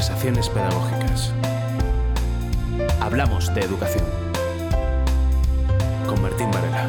Conversaciones 0.00 0.48
pedagógicas. 0.48 1.34
Hablamos 3.02 3.54
de 3.54 3.60
educación. 3.60 4.02
Con 6.06 6.22
Martín 6.22 6.50
Varela. 6.50 6.88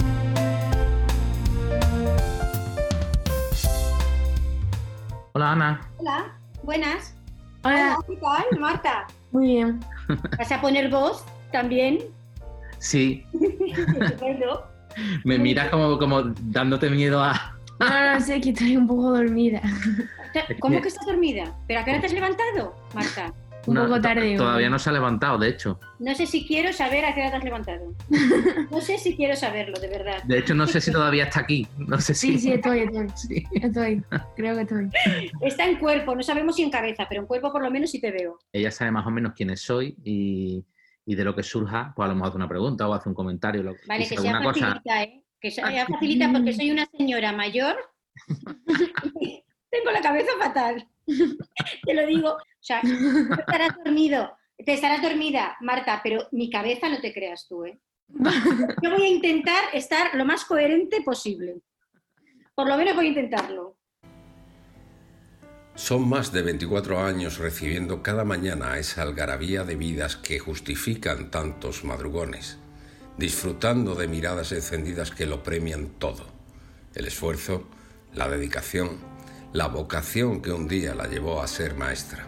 Hola 5.33 5.51
Ana. 5.51 5.81
Hola, 5.97 6.39
buenas. 6.63 7.13
Hola. 7.65 7.97
¿qué 8.07 8.15
tal, 8.15 8.59
Marta? 8.61 9.07
Muy 9.33 9.47
bien. 9.47 9.81
¿Vas 10.37 10.49
a 10.49 10.61
poner 10.61 10.89
voz 10.89 11.25
también? 11.51 11.99
Sí, 12.77 13.25
me 15.25 15.37
miras 15.37 15.69
como, 15.69 15.99
como 15.99 16.23
dándote 16.43 16.89
miedo 16.89 17.21
a... 17.21 17.57
No, 17.77 18.13
no 18.13 18.21
sé, 18.21 18.39
que 18.39 18.51
estoy 18.51 18.77
un 18.77 18.87
poco 18.87 19.11
dormida. 19.11 19.61
¿Cómo 20.59 20.81
que 20.81 20.87
estás 20.87 21.05
dormida? 21.05 21.55
¿Pero 21.67 21.79
a 21.79 21.83
qué 21.85 21.91
hora 21.91 21.99
te 22.01 22.07
has 22.07 22.13
levantado, 22.13 22.75
Marta? 22.93 23.33
Un 23.67 23.75
No, 23.75 23.83
poco 23.85 24.01
tarde. 24.01 24.35
Todavía 24.37 24.65
hoy. 24.67 24.71
no 24.71 24.79
se 24.79 24.89
ha 24.89 24.93
levantado, 24.93 25.37
de 25.37 25.49
hecho. 25.49 25.79
No 25.99 26.15
sé 26.15 26.25
si 26.25 26.47
quiero 26.47 26.73
saber 26.73 27.05
a 27.05 27.13
qué 27.13 27.21
hora 27.21 27.29
te 27.29 27.37
has 27.37 27.43
levantado. 27.43 27.93
No 28.71 28.81
sé 28.81 28.97
si 28.97 29.15
quiero 29.15 29.35
saberlo, 29.35 29.79
de 29.79 29.87
verdad. 29.87 30.23
De 30.23 30.39
hecho, 30.39 30.55
no 30.55 30.65
sé 30.65 30.81
si 30.81 30.91
todavía 30.91 31.25
está 31.25 31.41
aquí. 31.41 31.67
No 31.77 31.99
sé 32.01 32.15
si... 32.15 32.31
Sí, 32.33 32.39
sí, 32.39 32.51
estoy, 32.53 32.79
estoy. 32.91 33.07
Sí. 33.15 33.43
Estoy. 33.53 34.03
Creo 34.35 34.55
que 34.55 34.61
estoy. 34.61 34.89
Está 35.41 35.67
en 35.67 35.75
cuerpo, 35.77 36.15
no 36.15 36.23
sabemos 36.23 36.55
si 36.55 36.63
en 36.63 36.71
cabeza, 36.71 37.05
pero 37.07 37.21
en 37.21 37.27
cuerpo 37.27 37.51
por 37.51 37.61
lo 37.61 37.69
menos 37.69 37.91
sí 37.91 38.01
te 38.01 38.09
veo. 38.11 38.39
Ella 38.51 38.71
sabe 38.71 38.89
más 38.91 39.05
o 39.05 39.11
menos 39.11 39.33
quiénes 39.35 39.61
soy 39.61 39.95
y, 40.03 40.65
y 41.05 41.13
de 41.15 41.23
lo 41.23 41.35
que 41.35 41.43
surja, 41.43 41.93
pues 41.95 42.05
a 42.05 42.09
lo 42.09 42.15
mejor 42.15 42.29
hace 42.29 42.37
una 42.37 42.49
pregunta 42.49 42.87
o 42.87 42.93
hace 42.95 43.09
un 43.09 43.15
comentario. 43.15 43.61
lo- 43.61 43.75
Vale, 43.87 44.05
si 44.05 44.15
que 44.15 44.21
sea 44.21 44.31
alguna 44.37 44.53
cosa... 44.53 44.65
facilita, 44.67 45.03
¿eh? 45.03 45.23
Que 45.39 45.51
sea 45.51 45.85
facilita 45.85 46.31
porque 46.31 46.53
soy 46.53 46.71
una 46.71 46.87
señora 46.97 47.31
mayor. 47.31 47.75
Tengo 49.71 49.89
la 49.91 50.01
cabeza 50.01 50.31
fatal. 50.37 50.87
Te 51.85 51.93
lo 51.93 52.05
digo. 52.05 52.33
O 52.33 52.63
sea, 52.63 52.81
tú 52.81 52.89
estarás 53.39 53.75
dormido, 53.83 54.37
te 54.63 54.73
estarás 54.73 55.01
dormida, 55.01 55.57
Marta, 55.61 55.99
pero 56.03 56.27
mi 56.31 56.49
cabeza 56.49 56.89
no 56.89 57.01
te 57.01 57.11
creas 57.11 57.47
tú, 57.47 57.65
¿eh? 57.65 57.79
Yo 58.83 58.91
voy 58.91 59.01
a 59.03 59.09
intentar 59.09 59.63
estar 59.73 60.13
lo 60.13 60.25
más 60.25 60.45
coherente 60.45 61.01
posible. 61.01 61.61
Por 62.53 62.67
lo 62.67 62.77
menos 62.77 62.95
voy 62.95 63.05
a 63.05 63.09
intentarlo. 63.09 63.77
Son 65.73 66.07
más 66.07 66.31
de 66.31 66.41
24 66.43 66.99
años 66.99 67.39
recibiendo 67.39 68.03
cada 68.03 68.25
mañana 68.25 68.77
esa 68.77 69.01
algarabía 69.01 69.63
de 69.63 69.75
vidas 69.75 70.17
que 70.17 70.37
justifican 70.37 71.31
tantos 71.31 71.83
madrugones, 71.83 72.59
disfrutando 73.17 73.95
de 73.95 74.07
miradas 74.07 74.51
encendidas 74.51 75.11
que 75.11 75.25
lo 75.25 75.41
premian 75.41 75.87
todo. 75.97 76.27
El 76.93 77.07
esfuerzo, 77.07 77.67
la 78.13 78.29
dedicación, 78.29 78.99
la 79.53 79.67
vocación 79.67 80.41
que 80.41 80.53
un 80.53 80.67
día 80.67 80.95
la 80.95 81.07
llevó 81.07 81.41
a 81.41 81.47
ser 81.47 81.75
maestra. 81.75 82.25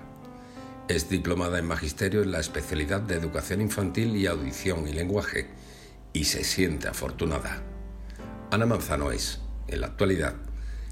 Es 0.89 1.09
diplomada 1.09 1.57
en 1.57 1.65
Magisterio 1.65 2.21
en 2.21 2.31
la 2.31 2.39
especialidad 2.39 2.99
de 2.99 3.15
Educación 3.15 3.61
Infantil 3.61 4.17
y 4.17 4.27
Audición 4.27 4.87
y 4.89 4.91
Lenguaje 4.91 5.47
y 6.11 6.25
se 6.25 6.43
siente 6.43 6.89
afortunada. 6.89 7.61
Ana 8.51 8.65
Manzano 8.65 9.11
es, 9.11 9.39
en 9.67 9.79
la 9.79 9.87
actualidad, 9.87 10.35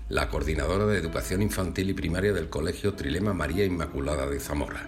la 0.08 0.30
coordinadora 0.30 0.86
de 0.86 0.98
Educación 0.98 1.42
Infantil 1.42 1.90
y 1.90 1.94
Primaria 1.94 2.32
del 2.32 2.50
Colegio 2.50 2.94
Trilema 2.94 3.34
María 3.34 3.66
Inmaculada 3.66 4.26
de 4.26 4.40
Zamora, 4.40 4.84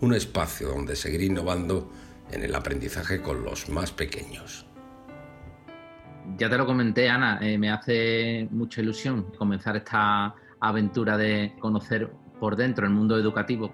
un 0.00 0.14
espacio 0.14 0.68
donde 0.68 0.96
seguir 0.96 1.22
innovando 1.22 1.92
en 2.32 2.42
el 2.42 2.54
aprendizaje 2.56 3.22
con 3.22 3.44
los 3.44 3.68
más 3.68 3.92
pequeños. 3.92 4.66
Ya 6.38 6.50
te 6.50 6.56
lo 6.56 6.66
comenté, 6.66 7.08
Ana, 7.08 7.38
eh, 7.40 7.56
me 7.56 7.70
hace 7.70 8.48
mucha 8.50 8.80
ilusión 8.80 9.32
comenzar 9.38 9.76
esta 9.76 10.34
aventura 10.62 11.16
de 11.18 11.54
conocer 11.60 12.12
por 12.40 12.56
dentro 12.56 12.86
el 12.86 12.92
mundo 12.92 13.16
educativo, 13.18 13.72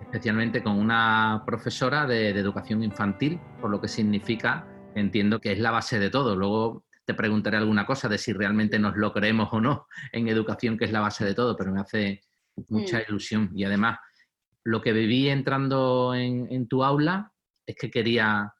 especialmente 0.00 0.62
con 0.62 0.78
una 0.78 1.42
profesora 1.46 2.06
de, 2.06 2.32
de 2.32 2.40
educación 2.40 2.82
infantil, 2.82 3.38
por 3.60 3.70
lo 3.70 3.80
que 3.80 3.88
significa, 3.88 4.66
entiendo 4.94 5.40
que 5.40 5.52
es 5.52 5.58
la 5.58 5.70
base 5.70 5.98
de 5.98 6.10
todo. 6.10 6.36
Luego 6.36 6.84
te 7.06 7.14
preguntaré 7.14 7.56
alguna 7.56 7.86
cosa 7.86 8.08
de 8.08 8.18
si 8.18 8.32
realmente 8.32 8.78
nos 8.78 8.96
lo 8.96 9.12
creemos 9.12 9.48
o 9.52 9.60
no 9.60 9.86
en 10.12 10.28
educación, 10.28 10.76
que 10.76 10.84
es 10.84 10.92
la 10.92 11.00
base 11.00 11.24
de 11.24 11.34
todo, 11.34 11.56
pero 11.56 11.72
me 11.72 11.80
hace 11.80 12.20
mucha 12.68 12.98
Mm. 12.98 13.02
ilusión. 13.08 13.50
Y 13.54 13.64
además, 13.64 13.98
lo 14.64 14.80
que 14.82 14.92
viví 14.92 15.28
entrando 15.28 16.14
en, 16.14 16.46
en 16.50 16.68
tu 16.68 16.84
aula 16.84 17.32
es 17.66 17.76
que 17.76 17.90
quería, 17.90 18.52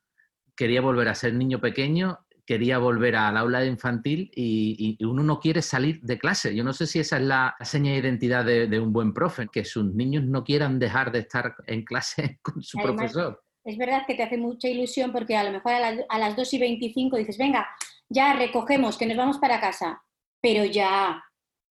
quería 0.56 0.80
volver 0.80 1.08
a 1.08 1.14
ser 1.14 1.34
niño 1.34 1.60
pequeño, 1.60 2.18
quería 2.50 2.78
volver 2.78 3.14
al 3.14 3.36
aula 3.36 3.60
de 3.60 3.68
infantil 3.68 4.28
y, 4.34 4.96
y 4.98 5.04
uno 5.04 5.22
no 5.22 5.38
quiere 5.38 5.62
salir 5.62 6.00
de 6.00 6.18
clase. 6.18 6.52
Yo 6.52 6.64
no 6.64 6.72
sé 6.72 6.84
si 6.88 6.98
esa 6.98 7.18
es 7.18 7.22
la 7.22 7.54
seña 7.60 7.92
de 7.92 7.98
identidad 7.98 8.44
de, 8.44 8.66
de 8.66 8.80
un 8.80 8.92
buen 8.92 9.14
profe, 9.14 9.46
que 9.52 9.64
sus 9.64 9.84
niños 9.94 10.24
no 10.24 10.42
quieran 10.42 10.80
dejar 10.80 11.12
de 11.12 11.20
estar 11.20 11.54
en 11.68 11.84
clase 11.84 12.40
con 12.42 12.60
su 12.60 12.76
Además, 12.80 12.96
profesor. 13.12 13.40
Es 13.64 13.78
verdad 13.78 14.02
que 14.04 14.16
te 14.16 14.24
hace 14.24 14.36
mucha 14.36 14.66
ilusión 14.68 15.12
porque 15.12 15.36
a 15.36 15.44
lo 15.44 15.52
mejor 15.52 15.74
a 15.74 15.78
las, 15.78 16.00
a 16.08 16.18
las 16.18 16.34
2 16.34 16.52
y 16.54 16.58
25 16.58 17.18
dices, 17.18 17.38
venga, 17.38 17.68
ya 18.08 18.34
recogemos, 18.34 18.98
que 18.98 19.06
nos 19.06 19.16
vamos 19.16 19.38
para 19.38 19.60
casa. 19.60 20.02
Pero 20.42 20.64
ya, 20.64 21.22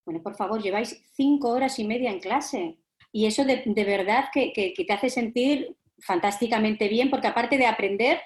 bueno, 0.05 0.23
por 0.23 0.37
favor, 0.37 0.63
lleváis 0.63 1.03
cinco 1.13 1.49
horas 1.49 1.77
y 1.77 1.83
media 1.85 2.09
en 2.09 2.21
clase. 2.21 2.77
Y 3.11 3.25
eso 3.25 3.43
de, 3.43 3.63
de 3.65 3.83
verdad 3.83 4.29
que, 4.31 4.53
que- 4.53 4.73
que 4.73 4.85
te 4.85 4.93
hace 4.93 5.09
sentir 5.09 5.75
fantásticamente 5.99 6.87
bien, 6.87 7.09
porque 7.09 7.27
aparte 7.27 7.57
de 7.57 7.65
aprender, 7.65 8.21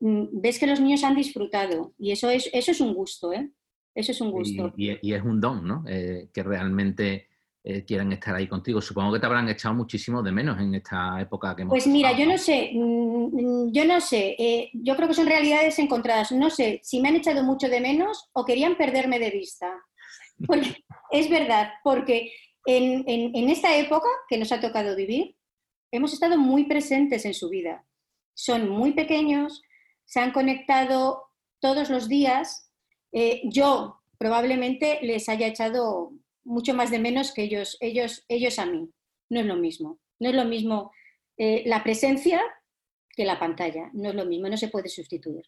ves 0.00 0.58
que 0.58 0.66
los 0.66 0.80
niños 0.80 1.04
han 1.04 1.16
disfrutado. 1.16 1.94
Y 1.98 2.12
eso 2.12 2.30
es, 2.30 2.48
eso 2.52 2.70
es 2.70 2.80
un 2.80 2.94
gusto, 2.94 3.32
¿eh? 3.32 3.50
Eso 3.94 4.12
es 4.12 4.20
un 4.20 4.30
gusto. 4.30 4.72
Y, 4.76 4.90
y- 4.92 4.98
y 5.02 5.12
es 5.14 5.22
un 5.22 5.40
don, 5.40 5.66
¿no? 5.66 5.84
Eh, 5.88 6.28
que 6.32 6.42
realmente 6.42 7.28
eh, 7.64 7.84
quieran 7.84 8.12
estar 8.12 8.34
ahí 8.34 8.46
contigo. 8.46 8.80
Supongo 8.80 9.12
que 9.12 9.18
te 9.20 9.26
habrán 9.26 9.48
echado 9.48 9.74
muchísimo 9.74 10.22
de 10.22 10.30
menos 10.32 10.58
en 10.60 10.74
esta 10.76 11.20
época 11.20 11.54
que 11.56 11.62
hemos 11.62 11.72
Pues 11.72 11.86
mira, 11.86 12.10
pasado, 12.10 12.24
yo 12.24 12.30
no 12.32 12.38
sé, 12.38 12.70
mm, 12.74 13.72
yo 13.72 13.84
no 13.84 14.00
sé, 14.00 14.36
eh, 14.38 14.70
yo 14.72 14.94
creo 14.96 15.08
que 15.08 15.14
son 15.14 15.26
realidades 15.26 15.78
encontradas. 15.80 16.30
No 16.32 16.48
sé 16.50 16.80
si 16.84 17.00
me 17.00 17.08
han 17.08 17.16
echado 17.16 17.42
mucho 17.42 17.68
de 17.68 17.80
menos 17.80 18.28
o 18.32 18.44
querían 18.44 18.76
perderme 18.76 19.18
de 19.18 19.30
vista. 19.30 19.70
Porque- 20.46 20.84
es 21.10 21.28
verdad, 21.28 21.70
porque 21.82 22.30
en, 22.66 23.02
en- 23.08 23.34
en 23.34 23.48
esta 23.48 23.76
época 23.76 24.06
que 24.28 24.38
nos 24.38 24.52
ha 24.52 24.60
tocado 24.60 24.94
vivir, 24.94 25.34
hemos 25.90 26.12
estado 26.12 26.38
muy 26.38 26.64
presentes 26.64 27.24
en 27.24 27.34
su 27.34 27.48
vida. 27.48 27.84
Son 28.34 28.68
muy 28.68 28.92
pequeños, 28.92 29.62
se 30.08 30.20
han 30.20 30.32
conectado 30.32 31.28
todos 31.60 31.90
los 31.90 32.08
días. 32.08 32.72
Eh, 33.12 33.42
yo 33.44 34.00
probablemente 34.16 34.98
les 35.02 35.28
haya 35.28 35.46
echado 35.46 36.12
mucho 36.44 36.74
más 36.74 36.90
de 36.90 36.98
menos 36.98 37.32
que 37.32 37.42
ellos, 37.42 37.76
ellos, 37.80 38.24
ellos 38.28 38.58
a 38.58 38.66
mí. 38.66 38.90
No 39.28 39.40
es 39.40 39.46
lo 39.46 39.56
mismo. 39.56 40.00
No 40.18 40.30
es 40.30 40.34
lo 40.34 40.46
mismo 40.46 40.90
eh, 41.36 41.62
la 41.66 41.84
presencia 41.84 42.40
que 43.14 43.26
la 43.26 43.38
pantalla. 43.38 43.90
No 43.92 44.08
es 44.08 44.14
lo 44.14 44.24
mismo, 44.24 44.48
no 44.48 44.56
se 44.56 44.68
puede 44.68 44.88
sustituir. 44.88 45.44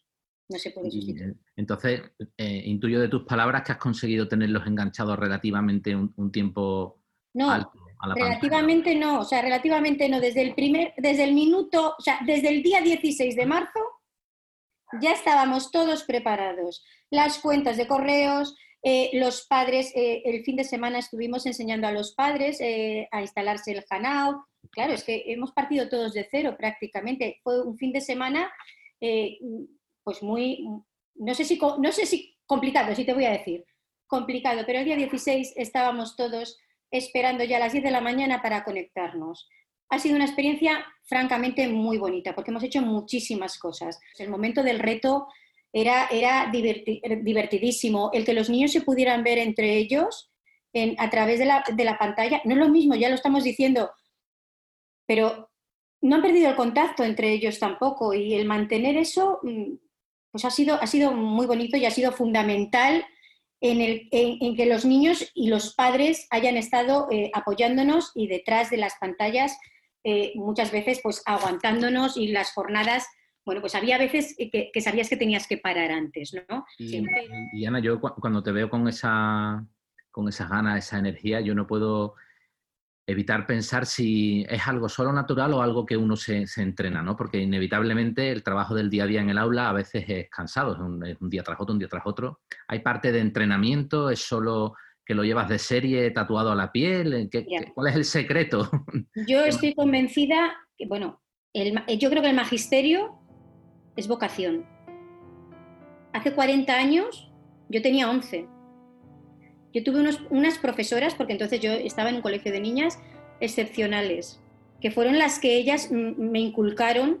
No 0.47 0.59
se 0.59 0.69
puede 0.71 0.91
sustituir. 0.91 1.35
entonces, 1.55 2.01
eh, 2.37 2.61
intuyo 2.65 2.99
de 2.99 3.07
tus 3.07 3.23
palabras 3.23 3.63
que 3.63 3.71
has 3.71 3.77
conseguido 3.79 4.27
tenerlos 4.27 4.67
enganchados 4.67 5.17
relativamente 5.17 5.95
un, 5.95 6.13
un 6.17 6.31
tiempo 6.31 7.01
No, 7.33 7.49
alto 7.49 7.71
a 7.99 8.07
la 8.09 8.13
pantalla. 8.13 8.29
relativamente 8.29 8.95
no. 8.95 9.21
O 9.21 9.23
sea, 9.23 9.41
relativamente 9.41 10.07
no. 10.07 10.19
Desde 10.19 10.41
el 10.43 10.53
primer, 10.53 10.93
desde 10.97 11.23
el 11.23 11.33
minuto, 11.33 11.95
o 11.97 12.01
sea, 12.01 12.19
desde 12.27 12.49
el 12.49 12.61
día 12.61 12.81
16 12.81 13.35
de 13.35 13.45
marzo 13.47 13.79
ya 14.99 15.13
estábamos 15.13 15.71
todos 15.71 16.03
preparados. 16.03 16.83
Las 17.09 17.39
cuentas 17.39 17.77
de 17.77 17.87
correos, 17.87 18.55
eh, 18.83 19.11
los 19.13 19.45
padres, 19.45 19.91
eh, 19.95 20.23
el 20.25 20.43
fin 20.43 20.55
de 20.55 20.63
semana 20.63 20.99
estuvimos 20.99 21.45
enseñando 21.45 21.87
a 21.87 21.91
los 21.91 22.13
padres 22.13 22.59
eh, 22.61 23.07
a 23.11 23.21
instalarse 23.21 23.71
el 23.71 23.85
Hanao. 23.89 24.45
Claro, 24.71 24.93
es 24.93 25.03
que 25.03 25.23
hemos 25.27 25.51
partido 25.51 25.87
todos 25.87 26.13
de 26.13 26.27
cero 26.29 26.55
prácticamente. 26.57 27.39
Fue 27.43 27.61
un 27.61 27.77
fin 27.77 27.91
de 27.91 28.01
semana, 28.01 28.51
pues 30.03 30.21
muy, 30.21 30.65
no 31.15 31.33
sé, 31.33 31.43
si, 31.45 31.59
no 31.59 31.91
sé 31.91 32.05
si 32.05 32.37
complicado, 32.45 32.93
sí 32.95 33.03
te 33.03 33.13
voy 33.13 33.25
a 33.25 33.31
decir, 33.31 33.65
complicado, 34.07 34.63
pero 34.65 34.79
el 34.79 34.85
día 34.85 34.95
16 34.95 35.53
estábamos 35.55 36.15
todos 36.15 36.59
esperando 36.91 37.43
ya 37.43 37.57
a 37.57 37.59
las 37.61 37.71
10 37.71 37.83
de 37.83 37.91
la 37.91 38.01
mañana 38.01 38.41
para 38.41 38.63
conectarnos. 38.63 39.49
Ha 39.91 39.99
sido 39.99 40.15
una 40.15 40.25
experiencia 40.25 40.83
francamente 41.03 41.67
muy 41.67 41.97
bonita 41.97 42.33
porque 42.33 42.51
hemos 42.51 42.63
hecho 42.63 42.81
muchísimas 42.81 43.59
cosas. 43.59 43.99
El 44.17 44.29
momento 44.29 44.63
del 44.63 44.79
reto 44.79 45.27
era, 45.71 46.07
era 46.07 46.51
diverti- 46.51 47.01
divertidísimo. 47.23 48.09
El 48.13 48.25
que 48.25 48.33
los 48.33 48.49
niños 48.49 48.71
se 48.71 48.81
pudieran 48.81 49.23
ver 49.23 49.37
entre 49.37 49.77
ellos 49.77 50.31
a 50.97 51.09
través 51.09 51.37
de 51.39 51.45
la, 51.45 51.63
de 51.75 51.83
la 51.83 51.97
pantalla, 51.97 52.41
no 52.45 52.53
es 52.53 52.57
lo 52.57 52.69
mismo, 52.69 52.95
ya 52.95 53.09
lo 53.09 53.15
estamos 53.15 53.43
diciendo, 53.43 53.91
pero 55.05 55.51
no 56.01 56.15
han 56.15 56.21
perdido 56.21 56.49
el 56.49 56.55
contacto 56.55 57.03
entre 57.03 57.33
ellos 57.33 57.59
tampoco 57.59 58.13
y 58.13 58.33
el 58.35 58.45
mantener 58.45 58.95
eso 58.95 59.39
mm, 59.43 59.73
pues 60.31 60.45
ha 60.45 60.49
sido, 60.49 60.75
ha 60.81 60.87
sido 60.87 61.11
muy 61.11 61.45
bonito 61.45 61.75
y 61.75 61.85
ha 61.85 61.91
sido 61.91 62.13
fundamental 62.13 63.05
en, 63.59 63.81
el, 63.81 64.07
en 64.11 64.55
que 64.55 64.65
los 64.65 64.85
niños 64.85 65.29
y 65.35 65.49
los 65.49 65.75
padres 65.75 66.25
hayan 66.31 66.55
estado 66.55 67.07
eh, 67.11 67.29
apoyándonos 67.33 68.11
y 68.15 68.27
detrás 68.27 68.69
de 68.69 68.77
las 68.77 68.95
pantallas 68.99 69.57
eh, 70.03 70.31
muchas 70.35 70.71
veces 70.71 70.99
pues 71.03 71.21
aguantándonos 71.25 72.17
y 72.17 72.27
las 72.29 72.51
jornadas, 72.53 73.05
bueno, 73.45 73.61
pues 73.61 73.75
había 73.75 73.97
veces 73.97 74.35
que, 74.37 74.69
que 74.73 74.81
sabías 74.81 75.09
que 75.09 75.17
tenías 75.17 75.47
que 75.47 75.57
parar 75.57 75.91
antes, 75.91 76.33
¿no? 76.49 76.65
Y, 76.77 76.89
Siempre- 76.89 77.27
y, 77.53 77.65
Ana, 77.65 77.79
yo 77.79 77.99
cu- 77.99 78.13
cuando 78.19 78.41
te 78.43 78.51
veo 78.51 78.69
con 78.69 78.87
esa 78.87 79.65
con 80.11 80.27
esas 80.27 80.49
ganas, 80.49 80.85
esa 80.85 80.99
energía, 80.99 81.39
yo 81.39 81.55
no 81.55 81.65
puedo 81.65 82.15
evitar 83.07 83.47
pensar 83.47 83.85
si 83.85 84.45
es 84.49 84.67
algo 84.67 84.87
solo 84.89 85.11
natural 85.11 85.53
o 85.53 85.61
algo 85.61 85.85
que 85.85 85.97
uno 85.97 86.15
se, 86.15 86.47
se, 86.47 86.61
entrena, 86.61 87.01
¿no? 87.01 87.15
Porque 87.15 87.39
inevitablemente 87.39 88.31
el 88.31 88.43
trabajo 88.43 88.75
del 88.75 88.89
día 88.89 89.03
a 89.05 89.07
día 89.07 89.21
en 89.21 89.29
el 89.29 89.37
aula 89.37 89.69
a 89.69 89.73
veces 89.73 90.05
es 90.07 90.29
cansado, 90.29 90.73
es 90.73 90.79
un, 90.79 91.05
es 91.05 91.17
un 91.19 91.29
día 91.29 91.43
tras 91.43 91.59
otro, 91.59 91.73
un 91.73 91.79
día 91.79 91.87
tras 91.87 92.03
otro. 92.05 92.41
Hay 92.67 92.79
parte 92.79 93.11
de 93.11 93.19
entrenamiento, 93.19 94.09
es 94.09 94.19
solo 94.21 94.75
que 95.05 95.15
lo 95.15 95.23
llevas 95.23 95.49
de 95.49 95.59
serie 95.59 96.11
tatuado 96.11 96.51
a 96.51 96.55
la 96.55 96.71
piel? 96.71 97.27
¿Qué, 97.31 97.45
Ya. 97.49 97.71
¿Cuál 97.73 97.87
es 97.87 97.95
el 97.95 98.05
secreto? 98.05 98.69
Yo 99.27 99.43
estoy 99.45 99.73
convencida 99.73 100.53
que, 100.77 100.85
bueno, 100.87 101.21
el 101.53 101.73
yo 101.99 102.09
creo 102.09 102.21
que 102.21 102.29
el 102.29 102.35
magisterio 102.35 103.17
es 103.95 104.07
vocación. 104.07 104.65
Hace 106.13 106.33
40 106.33 106.73
años 106.77 107.29
yo 107.69 107.81
tenía 107.81 108.09
11. 108.09 108.47
Yo 109.73 109.83
tuve 109.83 109.99
unos- 110.01 110.21
unas 110.29 110.57
profesoras, 110.57 111.15
porque 111.15 111.33
entonces 111.33 111.59
yo 111.61 111.71
estaba 111.71 112.09
en 112.09 112.15
un 112.15 112.21
colegio 112.21 112.51
de 112.51 112.59
niñas 112.59 112.99
excepcionales, 113.39 114.41
que 114.81 114.91
fueron 114.91 115.17
las 115.17 115.39
que 115.39 115.55
ellas 115.55 115.89
me 115.91 116.39
inculcaron 116.39 117.19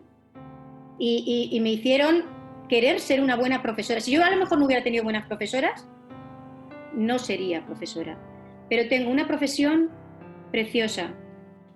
y, 0.99 1.23
y- 1.51 1.55
y 1.55 1.59
me 1.61 1.71
hicieron 1.71 2.25
querer 2.69 2.99
ser 2.99 3.21
una 3.21 3.35
buena 3.35 3.61
profesora. 3.61 3.99
Si 4.01 4.11
yo 4.11 4.23
a 4.23 4.29
lo 4.29 4.37
mejor 4.37 4.59
no 4.59 4.65
hubiera 4.65 4.83
tenido 4.83 5.03
buenas 5.03 5.25
profesoras, 5.27 5.87
no 6.93 7.19
sería 7.19 7.65
profesora. 7.65 8.17
Pero 8.69 8.87
tengo 8.89 9.09
una 9.11 9.27
profesión 9.27 9.89
preciosa. 10.51 11.13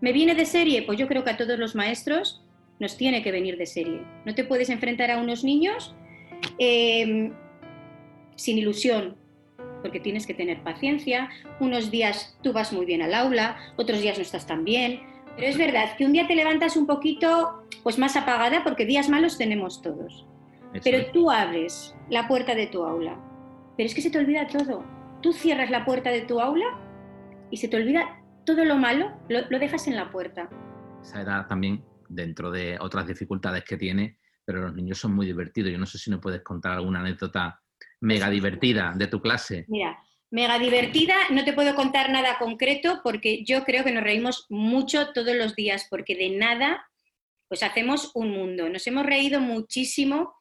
¿Me 0.05 0.13
viene 0.13 0.35
de 0.35 0.45
serie? 0.45 0.83
Pues 0.83 0.99
yo 0.99 1.07
creo 1.07 1.23
que 1.23 1.31
a 1.31 1.37
todos 1.37 1.57
los 1.57 1.73
maestros 1.73 2.39
nos 2.79 2.95
tiene 2.95 3.23
que 3.23 3.31
venir 3.31 3.57
de 3.57 3.65
serie. 3.65 4.03
No 4.23 4.35
te 4.35 4.43
puedes 4.43 4.69
enfrentar 4.69 5.09
a 5.09 5.17
unos 5.17 5.43
niños 5.43 5.95
eh, 6.59 7.31
sin 8.35 8.59
ilusión, 8.59 9.15
porque 9.81 9.99
tienes 9.99 10.27
que 10.27 10.35
tener 10.35 10.61
paciencia. 10.61 11.31
Unos 11.59 11.89
días 11.89 12.37
tú 12.43 12.53
vas 12.53 12.71
muy 12.71 12.85
bien 12.85 13.01
al 13.01 13.15
aula, 13.15 13.57
otros 13.77 13.99
días 13.99 14.17
no 14.17 14.21
estás 14.21 14.45
tan 14.45 14.63
bien. 14.63 15.01
Pero 15.37 15.47
es 15.47 15.57
verdad 15.57 15.97
que 15.97 16.05
un 16.05 16.13
día 16.13 16.27
te 16.27 16.35
levantas 16.35 16.77
un 16.77 16.85
poquito 16.85 17.63
pues 17.81 17.97
más 17.97 18.15
apagada, 18.15 18.63
porque 18.63 18.85
días 18.85 19.09
malos 19.09 19.39
tenemos 19.39 19.81
todos. 19.81 20.27
Pero 20.83 21.07
tú 21.13 21.31
abres 21.31 21.95
la 22.11 22.27
puerta 22.27 22.53
de 22.53 22.67
tu 22.67 22.83
aula. 22.83 23.17
Pero 23.75 23.87
es 23.87 23.95
que 23.95 24.03
se 24.03 24.11
te 24.11 24.19
olvida 24.19 24.45
todo. 24.49 24.85
Tú 25.23 25.33
cierras 25.33 25.71
la 25.71 25.83
puerta 25.83 26.11
de 26.11 26.21
tu 26.21 26.39
aula 26.39 26.79
y 27.49 27.57
se 27.57 27.67
te 27.67 27.77
olvida 27.77 28.21
todo 28.45 28.63
lo 28.63 28.77
malo, 28.77 29.11
lo, 29.29 29.41
lo 29.49 29.59
dejas 29.59 29.87
en 29.87 29.95
la 29.95 30.09
puerta. 30.11 30.49
esa 31.01 31.21
edad 31.21 31.47
también, 31.47 31.83
dentro 32.07 32.51
de 32.51 32.77
otras 32.79 33.07
dificultades 33.07 33.63
que 33.63 33.77
tiene, 33.77 34.19
pero 34.45 34.61
los 34.61 34.75
niños 34.75 34.99
son 34.99 35.13
muy 35.13 35.25
divertidos. 35.25 35.71
Yo 35.71 35.77
no 35.77 35.85
sé 35.85 35.97
si 35.97 36.09
nos 36.11 36.21
puedes 36.21 36.41
contar 36.41 36.73
alguna 36.73 36.99
anécdota 36.99 37.59
mega 38.01 38.29
divertida 38.29 38.93
de 38.95 39.07
tu 39.07 39.19
clase. 39.19 39.65
Mira, 39.67 39.97
mega 40.29 40.59
divertida, 40.59 41.15
no 41.31 41.43
te 41.43 41.53
puedo 41.53 41.75
contar 41.75 42.11
nada 42.11 42.37
concreto 42.37 43.01
porque 43.03 43.43
yo 43.43 43.63
creo 43.63 43.83
que 43.83 43.91
nos 43.91 44.03
reímos 44.03 44.45
mucho 44.49 45.11
todos 45.13 45.35
los 45.35 45.55
días 45.55 45.87
porque 45.89 46.15
de 46.15 46.29
nada 46.29 46.85
pues 47.47 47.63
hacemos 47.63 48.11
un 48.15 48.31
mundo. 48.31 48.69
Nos 48.69 48.85
hemos 48.87 49.05
reído 49.05 49.39
muchísimo 49.39 50.35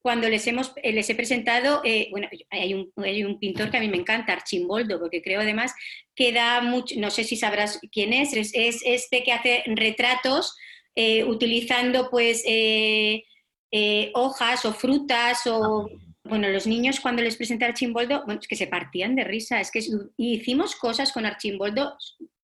cuando 0.00 0.28
les, 0.28 0.46
hemos, 0.46 0.72
eh, 0.82 0.92
les 0.92 1.10
he 1.10 1.14
presentado, 1.14 1.82
eh, 1.84 2.08
bueno, 2.10 2.28
hay 2.50 2.74
un, 2.74 2.92
hay 2.96 3.24
un 3.24 3.38
pintor 3.38 3.70
que 3.70 3.76
a 3.76 3.80
mí 3.80 3.88
me 3.88 3.96
encanta, 3.96 4.32
Archimboldo, 4.32 4.98
porque 4.98 5.22
creo 5.22 5.40
además 5.40 5.74
que 6.18 6.32
da 6.32 6.60
mucho, 6.60 6.94
no 6.98 7.10
sé 7.10 7.22
si 7.22 7.36
sabrás 7.36 7.78
quién 7.92 8.12
es, 8.12 8.32
es, 8.34 8.50
es 8.54 8.82
este 8.84 9.22
que 9.22 9.32
hace 9.32 9.62
retratos 9.66 10.56
eh, 10.96 11.22
utilizando 11.24 12.10
pues 12.10 12.42
eh, 12.46 13.22
eh, 13.70 14.10
hojas 14.14 14.64
o 14.64 14.72
frutas 14.72 15.46
o... 15.46 15.88
Bueno, 16.24 16.48
los 16.48 16.66
niños 16.66 17.00
cuando 17.00 17.22
les 17.22 17.36
presenté 17.36 17.64
a 17.64 17.68
Archimboldo, 17.68 18.22
bueno, 18.26 18.38
es 18.38 18.48
que 18.48 18.56
se 18.56 18.66
partían 18.66 19.14
de 19.16 19.24
risa, 19.24 19.60
es 19.60 19.70
que 19.70 19.80
hicimos 20.18 20.76
cosas 20.76 21.10
con 21.10 21.24
Archimboldo 21.24 21.96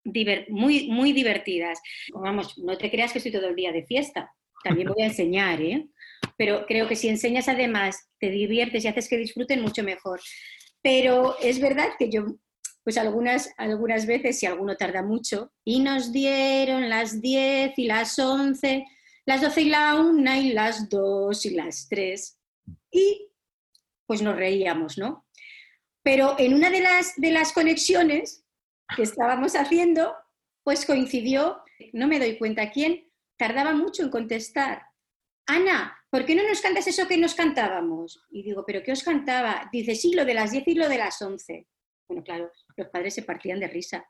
diver- 0.06 0.46
muy, 0.48 0.88
muy 0.88 1.12
divertidas. 1.12 1.82
Vamos, 2.14 2.58
no 2.60 2.78
te 2.78 2.90
creas 2.90 3.12
que 3.12 3.18
estoy 3.18 3.34
todo 3.34 3.50
el 3.50 3.58
día 3.58 3.74
de 3.74 3.86
fiesta, 3.86 4.32
también 4.64 4.88
voy 4.88 5.02
a 5.04 5.08
enseñar, 5.08 5.62
¿eh? 5.62 5.88
Pero 6.38 6.66
creo 6.66 6.88
que 6.88 6.96
si 6.96 7.10
enseñas 7.10 7.50
además, 7.50 7.98
te 8.22 8.30
diviertes 8.30 8.86
y 8.86 8.88
haces 8.88 9.10
que 9.10 9.18
disfruten, 9.18 9.62
mucho 9.62 9.84
mejor. 9.84 10.22
Pero 10.82 11.36
es 11.42 11.60
verdad 11.60 11.90
que 12.00 12.10
yo, 12.10 12.22
pues 12.84 12.98
algunas, 12.98 13.54
algunas 13.58 14.06
veces, 14.06 14.40
si 14.40 14.46
alguno 14.46 14.76
tarda 14.76 15.02
mucho, 15.02 15.52
y 15.64 15.80
nos 15.80 16.12
dieron 16.12 16.90
las 16.90 17.22
10 17.22 17.78
y 17.78 17.86
las 17.86 18.20
11, 18.20 18.86
las 19.26 19.42
12 19.42 19.62
y 19.62 19.70
la 19.70 19.96
1 19.96 20.36
y 20.36 20.52
las 20.52 20.90
2 20.90 21.46
y 21.46 21.50
las 21.52 21.88
3. 21.90 22.40
Y 22.92 23.28
pues 24.06 24.22
nos 24.22 24.36
reíamos, 24.36 24.98
¿no? 24.98 25.26
Pero 26.04 26.36
en 26.38 26.54
una 26.54 26.70
de 26.70 26.82
las, 26.82 27.16
de 27.16 27.32
las 27.32 27.54
conexiones 27.54 28.46
que 28.96 29.04
estábamos 29.04 29.56
haciendo, 29.56 30.14
pues 30.64 30.86
coincidió, 30.86 31.62
no 31.94 32.08
me 32.08 32.20
doy 32.20 32.38
cuenta 32.38 32.70
quién, 32.72 33.10
tardaba 33.38 33.74
mucho 33.74 34.04
en 34.04 34.10
contestar. 34.10 34.84
Ana, 35.46 35.98
¿por 36.10 36.26
qué 36.26 36.36
no 36.36 36.48
nos 36.48 36.62
cantas 36.62 36.88
eso 36.88 37.08
que 37.08 37.18
nos 37.18 37.36
cantábamos? 37.36 38.26
Y 38.30 38.44
digo, 38.44 38.66
¿pero 38.66 38.84
qué 38.84 38.92
os 38.92 39.04
cantaba? 39.04 39.70
Dice, 39.72 39.96
sí, 39.96 40.14
lo 40.14 40.26
de 40.26 40.34
las 40.34 40.52
10 40.52 40.68
y 40.68 40.76
lo 40.76 40.90
de 40.90 40.98
las 40.98 41.22
11. 41.22 41.68
Bueno, 42.08 42.24
claro, 42.24 42.52
los 42.78 42.88
padres 42.90 43.14
se 43.16 43.24
partían 43.24 43.60
de 43.60 43.68
risa. 43.68 44.06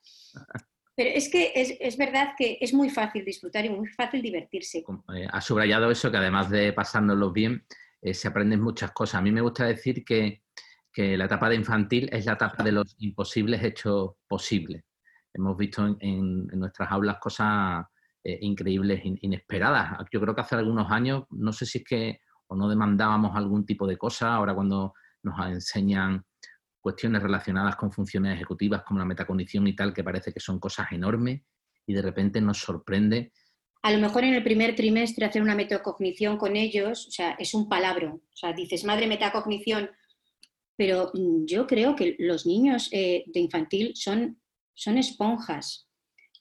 Pero 0.96 1.10
es 1.10 1.30
que 1.30 1.52
es, 1.56 1.76
es 1.80 1.98
verdad 1.98 2.34
que 2.38 2.58
es 2.62 2.74
muy 2.74 2.90
fácil 2.90 3.26
disfrutar 3.26 3.66
y 3.66 3.70
muy 3.70 3.88
fácil 3.88 4.22
divertirse. 4.22 4.84
Eh, 5.16 5.28
has 5.32 5.46
subrayado 5.46 5.90
eso, 5.90 6.12
que 6.12 6.18
además 6.18 6.50
de 6.50 6.72
pasárnoslo 6.74 7.32
bien, 7.32 7.66
eh, 8.02 8.14
se 8.14 8.28
aprenden 8.28 8.62
muchas 8.62 8.92
cosas. 8.92 9.16
A 9.16 9.22
mí 9.22 9.32
me 9.32 9.42
gusta 9.42 9.66
decir 9.66 10.06
que, 10.06 10.44
que 10.92 11.18
la 11.18 11.26
etapa 11.26 11.50
de 11.50 11.56
infantil 11.56 12.10
es 12.12 12.26
la 12.28 12.34
etapa 12.34 12.64
de 12.64 12.72
los 12.72 12.96
imposibles 13.00 13.64
hechos 13.64 14.12
posibles. 14.28 14.84
Hemos 15.34 15.58
visto 15.58 15.86
en, 15.88 15.98
en- 16.00 16.48
en 16.52 16.60
nuestras 16.60 16.92
aulas 16.92 17.18
cosas 17.20 17.86
eh, 18.24 18.38
increíbles, 18.42 19.04
in- 19.04 19.18
inesperadas. 19.22 19.98
Yo 20.12 20.22
creo 20.22 20.36
que 20.36 20.42
hace 20.42 20.56
algunos 20.56 20.92
años, 20.92 21.24
no 21.32 21.52
sé 21.54 21.66
si 21.66 21.80
es 21.80 21.84
que 21.84 22.20
o 22.48 22.56
no 22.56 22.70
demandábamos 22.70 23.36
algún 23.36 23.66
tipo 23.66 23.88
de 23.88 23.98
cosa, 23.98 24.36
ahora 24.36 24.54
cuando 24.54 24.94
nos 25.24 25.48
enseñan 25.48 26.24
cuestiones 26.84 27.24
relacionadas 27.24 27.78
con 27.78 27.94
funciones 27.94 28.36
ejecutivas 28.36 28.84
como 28.84 29.00
la 29.00 29.06
metacognición 29.06 29.66
y 29.68 29.76
tal, 29.76 29.94
que 29.94 30.04
parece 30.04 30.34
que 30.34 30.42
son 30.42 30.60
cosas 30.60 30.92
enormes 30.92 31.42
y 31.88 31.94
de 31.94 32.02
repente 32.02 32.42
nos 32.42 32.60
sorprende 32.60 33.32
A 33.82 33.92
lo 33.92 34.00
mejor 34.00 34.26
en 34.26 34.34
el 34.34 34.44
primer 34.44 34.76
trimestre 34.76 35.26
hacer 35.26 35.42
una 35.42 35.56
metacognición 35.56 36.38
con 36.38 36.58
ellos, 36.58 37.08
o 37.08 37.12
sea, 37.12 37.32
es 37.40 37.54
un 37.54 37.70
palabro. 37.70 38.16
O 38.16 38.36
sea, 38.36 38.52
dices, 38.52 38.84
madre, 38.84 39.08
metacognición. 39.08 39.90
Pero 40.76 41.12
mm, 41.14 41.46
yo 41.46 41.66
creo 41.68 41.96
que 41.96 42.18
los 42.20 42.46
niños 42.46 42.90
eh, 42.92 43.24
de 43.28 43.40
infantil 43.40 43.94
son, 43.96 44.42
son 44.74 44.98
esponjas 44.98 45.88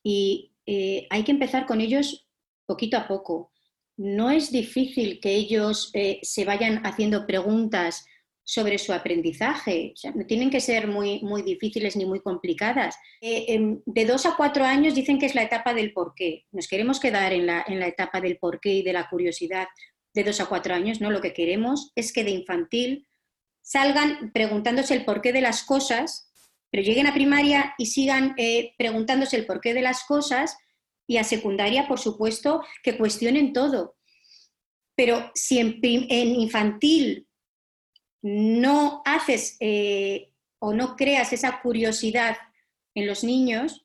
y 0.02 0.52
eh, 0.66 1.06
hay 1.10 1.22
que 1.22 1.32
empezar 1.32 1.66
con 1.66 1.80
ellos 1.80 2.28
poquito 2.66 2.96
a 2.96 3.06
poco. 3.06 3.52
No 3.96 4.30
es 4.30 4.50
difícil 4.50 5.20
que 5.20 5.36
ellos 5.36 5.90
eh, 5.94 6.18
se 6.22 6.44
vayan 6.44 6.84
haciendo 6.84 7.26
preguntas 7.26 8.06
sobre 8.44 8.78
su 8.78 8.92
aprendizaje. 8.92 9.94
No 10.14 10.26
tienen 10.26 10.50
que 10.50 10.60
ser 10.60 10.88
muy, 10.88 11.20
muy 11.20 11.42
difíciles 11.42 11.96
ni 11.96 12.04
muy 12.04 12.20
complicadas. 12.20 12.96
Eh, 13.20 13.46
em, 13.48 13.80
de 13.86 14.04
dos 14.04 14.26
a 14.26 14.36
cuatro 14.36 14.64
años 14.64 14.94
dicen 14.94 15.18
que 15.18 15.26
es 15.26 15.34
la 15.34 15.42
etapa 15.42 15.74
del 15.74 15.92
porqué. 15.92 16.46
Nos 16.50 16.68
queremos 16.68 16.98
quedar 16.98 17.32
en 17.32 17.46
la, 17.46 17.64
en 17.66 17.78
la 17.78 17.86
etapa 17.86 18.20
del 18.20 18.38
porqué 18.38 18.74
y 18.74 18.82
de 18.82 18.92
la 18.92 19.08
curiosidad 19.08 19.68
de 20.14 20.24
dos 20.24 20.40
a 20.40 20.46
cuatro 20.46 20.74
años, 20.74 21.00
¿no? 21.00 21.10
Lo 21.10 21.20
que 21.20 21.32
queremos 21.32 21.92
es 21.94 22.12
que 22.12 22.24
de 22.24 22.30
infantil 22.30 23.06
salgan 23.62 24.32
preguntándose 24.32 24.94
el 24.94 25.04
porqué 25.04 25.32
de 25.32 25.40
las 25.40 25.62
cosas, 25.62 26.30
pero 26.70 26.82
lleguen 26.82 27.06
a 27.06 27.14
primaria 27.14 27.74
y 27.78 27.86
sigan 27.86 28.34
eh, 28.36 28.74
preguntándose 28.76 29.36
el 29.36 29.46
porqué 29.46 29.72
de 29.72 29.82
las 29.82 30.04
cosas 30.04 30.56
y 31.06 31.18
a 31.18 31.24
secundaria, 31.24 31.86
por 31.86 31.98
supuesto, 31.98 32.62
que 32.82 32.98
cuestionen 32.98 33.52
todo. 33.52 33.96
Pero 34.96 35.30
si 35.34 35.58
en 35.58 36.34
infantil 36.34 37.26
no 38.22 39.02
haces 39.04 39.56
eh, 39.60 40.32
o 40.58 40.72
no 40.72 40.96
creas 40.96 41.32
esa 41.32 41.60
curiosidad 41.60 42.36
en 42.94 43.06
los 43.06 43.24
niños, 43.24 43.84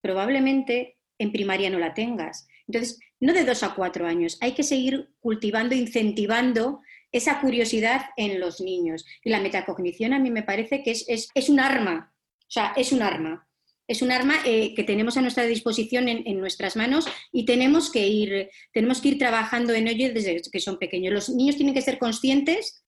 probablemente 0.00 0.98
en 1.18 1.32
primaria 1.32 1.70
no 1.70 1.78
la 1.78 1.94
tengas. 1.94 2.46
Entonces, 2.66 2.98
no 3.20 3.32
de 3.32 3.44
dos 3.44 3.62
a 3.62 3.74
cuatro 3.74 4.06
años, 4.06 4.38
hay 4.40 4.52
que 4.52 4.62
seguir 4.62 5.10
cultivando, 5.20 5.74
incentivando 5.74 6.80
esa 7.12 7.40
curiosidad 7.40 8.06
en 8.16 8.40
los 8.40 8.60
niños. 8.60 9.04
Y 9.24 9.30
la 9.30 9.40
metacognición 9.40 10.12
a 10.12 10.18
mí 10.18 10.30
me 10.30 10.42
parece 10.42 10.82
que 10.82 10.90
es, 10.92 11.04
es- 11.08 11.28
es 11.34 11.48
un 11.48 11.60
arma, 11.60 12.12
o 12.40 12.50
sea, 12.50 12.72
es 12.76 12.92
un 12.92 13.02
arma. 13.02 13.48
Es 13.88 14.00
un 14.00 14.10
arma 14.12 14.36
eh, 14.46 14.74
que 14.74 14.84
tenemos 14.84 15.16
a 15.16 15.20
nuestra 15.20 15.44
disposición 15.44 16.08
en, 16.08 16.22
en 16.26 16.38
nuestras 16.40 16.76
manos 16.76 17.06
y 17.32 17.44
tenemos 17.44 17.90
que, 17.90 18.06
ir, 18.06 18.48
tenemos 18.72 19.00
que 19.00 19.08
ir 19.08 19.18
trabajando 19.18 19.74
en 19.74 19.88
ello 19.88 20.12
desde 20.14 20.40
que 20.50 20.60
son 20.60 20.78
pequeños. 20.78 21.12
Los 21.12 21.28
niños 21.28 21.56
tienen 21.56 21.74
que 21.74 21.82
ser 21.82 21.98
conscientes 21.98 22.81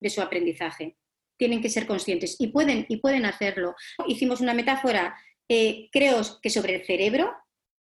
de 0.00 0.10
su 0.10 0.20
aprendizaje, 0.20 0.96
tienen 1.36 1.60
que 1.60 1.68
ser 1.68 1.86
conscientes 1.86 2.36
y 2.38 2.48
pueden, 2.48 2.86
y 2.88 2.98
pueden 2.98 3.26
hacerlo. 3.26 3.74
Hicimos 4.06 4.40
una 4.40 4.54
metáfora, 4.54 5.16
eh, 5.48 5.88
creo 5.92 6.20
que 6.42 6.50
sobre 6.50 6.76
el 6.76 6.84
cerebro, 6.84 7.32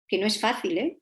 que 0.06 0.18
no 0.18 0.26
es 0.26 0.40
fácil, 0.40 0.78
¿eh? 0.78 0.98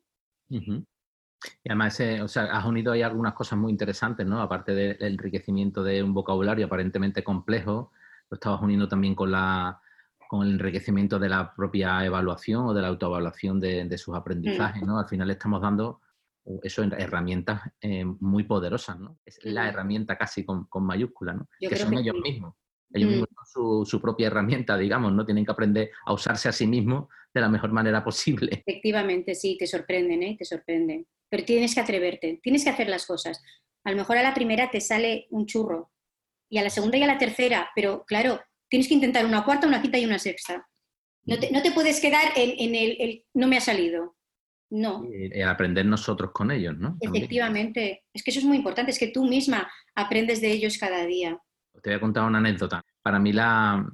Y 1.63 1.69
además, 1.69 1.99
eh, 2.01 2.21
o 2.23 2.29
sea, 2.29 2.45
has 2.45 2.65
unido 2.65 2.93
ahí 2.93 3.03
algunas 3.03 3.35
cosas 3.35 3.59
muy 3.59 3.71
interesantes, 3.71 4.27
¿no? 4.27 4.41
Aparte 4.41 4.75
del 4.75 4.97
enriquecimiento 5.01 5.83
de 5.83 6.03
un 6.03 6.13
vocabulario 6.13 6.67
aparentemente 6.67 7.23
complejo, 7.23 7.93
lo 8.31 8.35
estabas 8.35 8.61
uniendo 8.63 8.89
también 8.89 9.15
con 9.15 9.31
la, 9.31 9.81
con 10.29 10.47
el 10.47 10.55
enriquecimiento 10.55 11.19
de 11.19 11.29
la 11.29 11.55
propia 11.55 12.05
evaluación 12.05 12.67
o 12.67 12.75
de 12.75 12.83
la 12.83 12.89
autoevaluación 12.89 13.61
de, 13.61 13.85
de 13.85 13.99
sus 13.99 14.15
aprendizajes, 14.15 14.83
¿no? 14.83 14.99
Al 14.99 15.09
final 15.09 15.29
le 15.29 15.35
estamos 15.35 15.63
dando 15.63 16.01
eso 16.63 16.83
herramientas 16.85 17.63
eh, 17.81 18.05
muy 18.05 18.45
poderosas, 18.45 18.99
¿no? 18.99 19.19
Es 19.25 19.39
la 19.43 19.69
herramienta 19.69 20.17
casi 20.17 20.45
con, 20.45 20.67
con 20.67 20.85
mayúscula, 20.85 21.33
¿no? 21.35 21.49
Yo 21.61 21.69
que 21.71 21.77
son 21.77 21.91
que 21.91 22.01
ellos 22.01 22.17
sí. 22.23 22.33
mismos. 22.33 22.55
Ellos 22.93 23.09
Mm. 23.09 23.13
mismos 23.13 23.29
son 23.35 23.85
su, 23.85 23.91
su 23.91 24.01
propia 24.01 24.29
herramienta, 24.29 24.77
digamos, 24.77 25.13
¿no? 25.13 25.25
Tienen 25.25 25.45
que 25.45 25.53
aprender 25.53 25.91
a 26.05 26.13
usarse 26.13 26.49
a 26.49 26.53
sí 26.53 26.67
mismos 26.67 27.09
de 27.35 27.41
la 27.41 27.49
mejor 27.49 27.73
manera 27.73 28.03
posible. 28.05 28.63
Efectivamente, 28.67 29.35
sí, 29.35 29.57
te 29.59 29.67
sorprenden, 29.67 30.23
¿eh? 30.23 30.37
Te 30.39 30.45
sorprenden. 30.45 31.07
Pero 31.29 31.45
tienes 31.45 31.75
que 31.75 31.81
atreverte, 31.81 32.41
tienes 32.43 32.65
que 32.65 32.71
hacer 32.71 32.89
las 32.89 33.07
cosas. 33.07 33.43
A 33.85 33.91
lo 33.91 33.97
mejor 33.97 34.17
a 34.17 34.23
la 34.23 34.35
primera 34.35 34.71
te 34.71 34.81
sale 34.81 35.27
un 35.31 35.47
churro 35.47 35.91
y 36.49 36.59
a 36.59 36.63
la 36.63 36.71
segunda 36.71 36.97
y 36.97 37.03
a 37.03 37.07
la 37.07 37.19
tercera, 37.19 37.71
pero 37.75 38.05
claro, 38.05 38.41
tienes 38.69 38.89
que 38.89 38.95
intentar 38.95 39.27
una 39.27 39.45
cuarta, 39.45 39.67
una 39.67 39.83
quinta 39.83 39.99
y 39.99 40.05
una 40.05 40.19
sexta. 40.19 40.67
No 41.25 41.39
te, 41.39 41.51
no 41.51 41.61
te 41.63 41.73
puedes 41.73 42.01
quedar 42.01 42.33
en, 42.37 42.55
en 42.59 42.75
el, 42.77 42.97
el 43.01 43.25
no 43.35 43.49
me 43.49 43.57
ha 43.57 43.61
salido. 43.61 44.16
No, 44.71 45.05
Y, 45.05 45.39
y 45.39 45.43
aprender 45.43 45.87
nosotros 45.87 46.31
con 46.33 46.51
ellos, 46.51 46.77
¿no? 46.77 46.97
También. 47.01 47.15
efectivamente. 47.17 48.03
Es 48.13 48.23
que 48.23 48.31
eso 48.31 48.41
es 48.41 48.47
muy 48.47 48.57
importante, 48.57 48.91
es 48.91 48.99
que 48.99 49.09
tú 49.09 49.25
misma 49.25 49.69
aprendes 49.95 50.41
de 50.41 50.51
ellos 50.51 50.77
cada 50.79 51.05
día. 51.07 51.39
Te 51.83 51.91
voy 51.91 51.97
a 51.97 52.01
contar 52.01 52.25
una 52.25 52.39
anécdota. 52.39 52.83
Para 53.03 53.19
mí 53.19 53.33
la, 53.33 53.87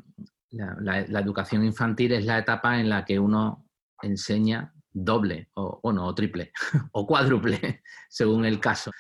la- 0.50 0.76
la- 0.81 1.07
la 1.07 1.21
educación 1.21 1.64
infantil 1.64 2.12
es 2.12 2.25
la 2.25 2.38
etapa 2.38 2.81
en 2.81 2.88
la 2.88 3.05
que 3.05 3.19
uno 3.19 3.67
enseña 4.00 4.73
doble, 4.91 5.49
o 5.55 5.81
bueno, 5.83 6.07
o 6.07 6.14
triple, 6.14 6.52
o 6.93 7.07
cuádruple, 7.07 7.83
según 8.09 8.45
el 8.45 8.59
caso. 8.61 8.91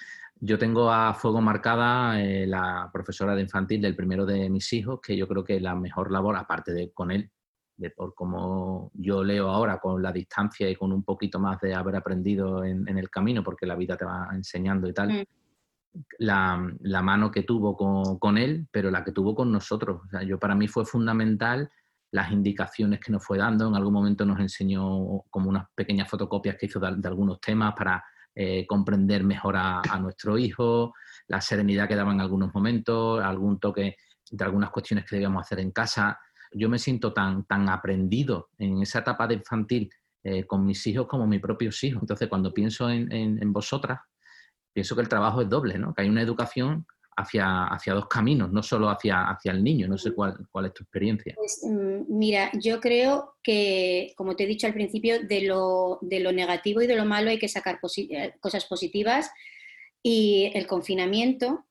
Yo 0.44 0.58
tengo 0.58 0.90
a 0.90 1.14
fuego 1.14 1.40
marcada 1.40 2.20
eh, 2.20 2.46
la 2.46 2.90
profesora 2.92 3.34
de 3.34 3.42
infantil 3.42 3.80
del 3.80 3.94
primero 3.94 4.26
de 4.26 4.50
mis 4.50 4.72
hijos, 4.72 5.00
que 5.00 5.16
yo 5.16 5.28
creo 5.28 5.44
que 5.44 5.60
la 5.60 5.74
mejor 5.74 6.10
labor, 6.10 6.36
aparte 6.36 6.72
de 6.72 6.90
con 6.92 7.10
él, 7.12 7.30
de 7.82 7.90
por 7.90 8.14
cómo 8.14 8.90
yo 8.94 9.22
leo 9.24 9.48
ahora, 9.50 9.78
con 9.78 10.00
la 10.02 10.12
distancia 10.12 10.70
y 10.70 10.76
con 10.76 10.92
un 10.92 11.02
poquito 11.02 11.38
más 11.38 11.60
de 11.60 11.74
haber 11.74 11.96
aprendido 11.96 12.64
en, 12.64 12.88
en 12.88 12.96
el 12.96 13.10
camino, 13.10 13.42
porque 13.42 13.66
la 13.66 13.74
vida 13.76 13.96
te 13.96 14.04
va 14.04 14.28
enseñando 14.32 14.88
y 14.88 14.94
tal, 14.94 15.08
Mm. 15.12 15.24
la, 16.20 16.72
la 16.80 17.02
mano 17.02 17.30
que 17.30 17.42
tuvo 17.42 17.76
con, 17.76 18.18
con 18.18 18.38
él, 18.38 18.66
pero 18.70 18.90
la 18.90 19.04
que 19.04 19.12
tuvo 19.12 19.34
con 19.34 19.52
nosotros. 19.52 20.00
O 20.06 20.08
sea, 20.08 20.22
yo 20.22 20.38
para 20.38 20.54
mí 20.54 20.66
fue 20.66 20.86
fundamental 20.86 21.70
las 22.12 22.30
indicaciones 22.32 23.00
que 23.00 23.12
nos 23.12 23.24
fue 23.24 23.36
dando. 23.38 23.68
En 23.68 23.74
algún 23.74 23.92
momento 23.92 24.24
nos 24.24 24.40
enseñó 24.40 25.22
como 25.28 25.50
unas 25.50 25.66
pequeñas 25.74 26.08
fotocopias 26.08 26.56
que 26.56 26.66
hizo 26.66 26.80
de, 26.80 26.96
de 26.96 27.08
algunos 27.08 27.40
temas 27.40 27.74
para 27.76 28.02
eh, 28.34 28.66
comprender 28.66 29.22
mejor 29.24 29.56
a, 29.56 29.82
a 29.86 29.98
nuestro 29.98 30.38
hijo, 30.38 30.94
la 31.28 31.40
serenidad 31.40 31.86
que 31.88 31.96
daba 31.96 32.12
en 32.12 32.20
algunos 32.20 32.54
momentos, 32.54 33.22
algún 33.22 33.58
toque 33.58 33.96
de 34.30 34.44
algunas 34.44 34.70
cuestiones 34.70 35.04
que 35.04 35.16
debíamos 35.16 35.42
hacer 35.42 35.60
en 35.60 35.70
casa. 35.72 36.18
Yo 36.54 36.68
me 36.68 36.78
siento 36.78 37.12
tan, 37.12 37.44
tan 37.44 37.68
aprendido 37.68 38.48
en 38.58 38.82
esa 38.82 39.00
etapa 39.00 39.26
de 39.26 39.34
infantil 39.34 39.90
eh, 40.24 40.44
con 40.46 40.64
mis 40.64 40.86
hijos 40.86 41.06
como 41.06 41.26
mis 41.26 41.40
propios 41.40 41.82
hijos. 41.84 42.02
Entonces, 42.02 42.28
cuando 42.28 42.52
pienso 42.54 42.88
en, 42.90 43.10
en- 43.12 43.42
en 43.42 43.52
vosotras, 43.52 44.00
pienso 44.72 44.94
que 44.94 45.02
el 45.02 45.08
trabajo 45.08 45.42
es 45.42 45.48
doble, 45.48 45.78
¿no? 45.78 45.92
Que 45.94 46.02
hay 46.02 46.08
una 46.08 46.22
educación 46.22 46.86
hacia, 47.16 47.64
hacia 47.66 47.92
dos 47.94 48.06
caminos, 48.08 48.50
no 48.52 48.62
solo 48.62 48.88
hacia, 48.88 49.28
hacia 49.28 49.52
el 49.52 49.62
niño. 49.62 49.86
No 49.88 49.98
sé 49.98 50.12
cuál, 50.12 50.36
cuál 50.50 50.66
es 50.66 50.74
tu 50.74 50.82
experiencia. 50.84 51.34
Pues, 51.36 51.60
mm, 51.68 52.04
mira, 52.18 52.50
yo 52.54 52.80
creo 52.80 53.34
que, 53.42 54.14
como 54.16 54.34
te 54.36 54.44
he 54.44 54.46
dicho 54.46 54.66
al 54.66 54.74
principio, 54.74 55.26
de 55.26 55.42
lo, 55.42 55.98
de 56.02 56.20
lo 56.20 56.32
negativo 56.32 56.80
y 56.82 56.86
de 56.86 56.96
lo 56.96 57.04
malo 57.04 57.30
hay 57.30 57.38
que 57.38 57.48
sacar 57.48 57.80
posi- 57.80 58.08
eh, 58.10 58.34
cosas 58.40 58.64
positivas 58.66 59.30
y 60.02 60.50
el 60.54 60.66
confinamiento 60.66 61.66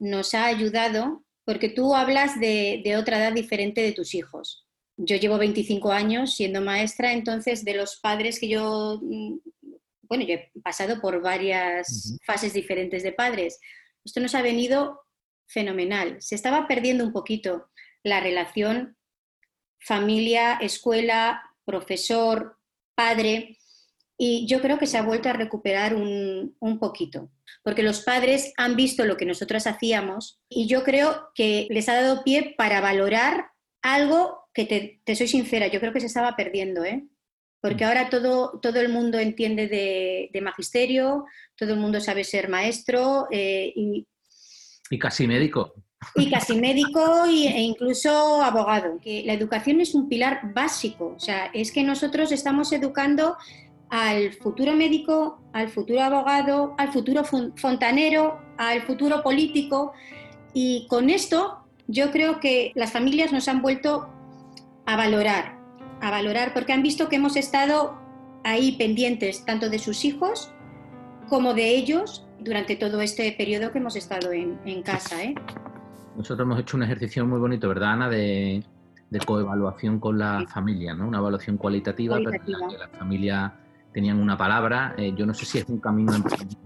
nos 0.00 0.34
ha 0.34 0.46
ayudado 0.46 1.24
porque 1.48 1.70
tú 1.70 1.94
hablas 1.94 2.38
de, 2.38 2.82
de 2.84 2.98
otra 2.98 3.16
edad 3.16 3.32
diferente 3.32 3.80
de 3.80 3.92
tus 3.92 4.14
hijos. 4.14 4.66
Yo 4.98 5.16
llevo 5.16 5.38
25 5.38 5.90
años 5.90 6.34
siendo 6.34 6.60
maestra, 6.60 7.14
entonces 7.14 7.64
de 7.64 7.72
los 7.72 7.96
padres 8.00 8.38
que 8.38 8.48
yo, 8.48 9.00
mm, 9.00 9.38
bueno, 10.02 10.26
yo 10.26 10.34
he 10.34 10.52
pasado 10.62 11.00
por 11.00 11.22
varias 11.22 12.18
fases 12.22 12.52
diferentes 12.52 13.02
de 13.02 13.12
padres. 13.12 13.58
Esto 14.04 14.20
nos 14.20 14.34
ha 14.34 14.42
venido 14.42 15.00
fenomenal. 15.46 16.18
Se 16.20 16.34
estaba 16.34 16.68
perdiendo 16.68 17.02
un 17.02 17.14
poquito 17.14 17.70
la 18.02 18.20
relación 18.20 18.98
familia, 19.78 20.58
escuela, 20.60 21.42
profesor, 21.64 22.58
padre, 22.94 23.56
y 24.18 24.46
yo 24.46 24.60
creo 24.60 24.78
que 24.78 24.86
se 24.88 24.98
ha 24.98 25.02
vuelto 25.02 25.28
a 25.28 25.32
recuperar 25.32 25.94
un, 25.94 26.56
un 26.58 26.78
poquito, 26.78 27.30
porque 27.62 27.82
los 27.82 28.02
padres 28.02 28.52
han 28.56 28.74
visto 28.76 29.04
lo 29.04 29.16
que 29.16 29.24
nosotras 29.26 29.66
hacíamos 29.66 30.40
y 30.48 30.66
yo 30.66 30.82
creo 30.84 31.28
que 31.34 31.66
les 31.70 31.88
ha 31.88 31.94
dado 32.02 32.24
pie 32.24 32.54
para 32.58 32.80
valorar 32.80 33.46
algo 33.80 34.40
que 34.52 34.64
te, 34.66 35.00
te 35.04 35.14
soy 35.14 35.28
sincera, 35.28 35.68
yo 35.68 35.78
creo 35.80 35.92
que 35.92 36.00
se 36.00 36.06
estaba 36.06 36.34
perdiendo, 36.36 36.84
¿eh? 36.84 37.06
Porque 37.60 37.84
ahora 37.84 38.08
todo, 38.10 38.58
todo 38.60 38.80
el 38.80 38.88
mundo 38.88 39.18
entiende 39.18 39.66
de, 39.68 40.30
de 40.32 40.40
magisterio, 40.40 41.24
todo 41.56 41.74
el 41.74 41.80
mundo 41.80 42.00
sabe 42.00 42.22
ser 42.24 42.48
maestro 42.48 43.26
eh, 43.32 43.72
y, 43.74 44.06
Y 44.90 44.98
casi 44.98 45.26
médico. 45.26 45.74
y 46.14 46.30
casi 46.30 46.54
médico 46.60 47.26
y- 47.28 47.48
e 47.48 47.60
incluso 47.60 48.42
abogado. 48.42 48.98
Que 49.00 49.22
la 49.24 49.32
educación 49.32 49.80
es 49.80 49.94
un 49.94 50.08
pilar 50.08 50.52
básico, 50.54 51.14
o 51.16 51.20
sea, 51.20 51.46
es 51.52 51.72
que 51.72 51.82
nosotros 51.82 52.30
estamos 52.32 52.72
educando 52.72 53.36
al 53.90 54.32
futuro 54.34 54.74
médico, 54.74 55.40
al 55.52 55.68
futuro 55.68 56.00
abogado, 56.02 56.74
al 56.78 56.92
futuro 56.92 57.22
fon- 57.24 57.52
fontanero, 57.56 58.38
al 58.58 58.82
futuro 58.82 59.22
político 59.22 59.92
y 60.52 60.86
con 60.88 61.10
esto 61.10 61.58
yo 61.86 62.10
creo 62.10 62.38
que 62.40 62.72
las 62.74 62.92
familias 62.92 63.32
nos 63.32 63.48
han 63.48 63.62
vuelto 63.62 64.08
a 64.86 64.96
valorar, 64.96 65.56
a 66.00 66.10
valorar 66.10 66.52
porque 66.52 66.72
han 66.72 66.82
visto 66.82 67.08
que 67.08 67.16
hemos 67.16 67.36
estado 67.36 67.98
ahí 68.44 68.72
pendientes 68.72 69.44
tanto 69.44 69.70
de 69.70 69.78
sus 69.78 70.04
hijos 70.04 70.52
como 71.28 71.54
de 71.54 71.74
ellos 71.76 72.26
durante 72.40 72.76
todo 72.76 73.00
este 73.00 73.32
periodo 73.32 73.72
que 73.72 73.78
hemos 73.78 73.96
estado 73.96 74.32
en, 74.32 74.58
en 74.64 74.82
casa. 74.82 75.22
¿eh? 75.22 75.34
Nosotros 76.16 76.44
hemos 76.46 76.60
hecho 76.60 76.76
un 76.76 76.82
ejercicio 76.82 77.26
muy 77.26 77.38
bonito, 77.38 77.68
¿verdad, 77.68 77.92
Ana? 77.92 78.08
De, 78.08 78.62
de 79.10 79.18
coevaluación 79.20 79.98
con 79.98 80.18
la 80.18 80.44
familia, 80.52 80.94
¿no? 80.94 81.08
Una 81.08 81.18
evaluación 81.18 81.56
cualitativa, 81.56 82.16
pero 82.16 82.32
en 82.32 82.38
Cualitativa. 82.40 82.66
la 82.66 82.72
que 82.72 82.78
la 82.92 82.98
familia 82.98 83.54
tenían 83.98 84.20
una 84.20 84.38
palabra. 84.38 84.94
Eh, 84.96 85.12
yo 85.16 85.26
no 85.26 85.34
sé 85.34 85.44
si 85.44 85.58
es 85.58 85.64
un 85.68 85.80
camino 85.80 86.12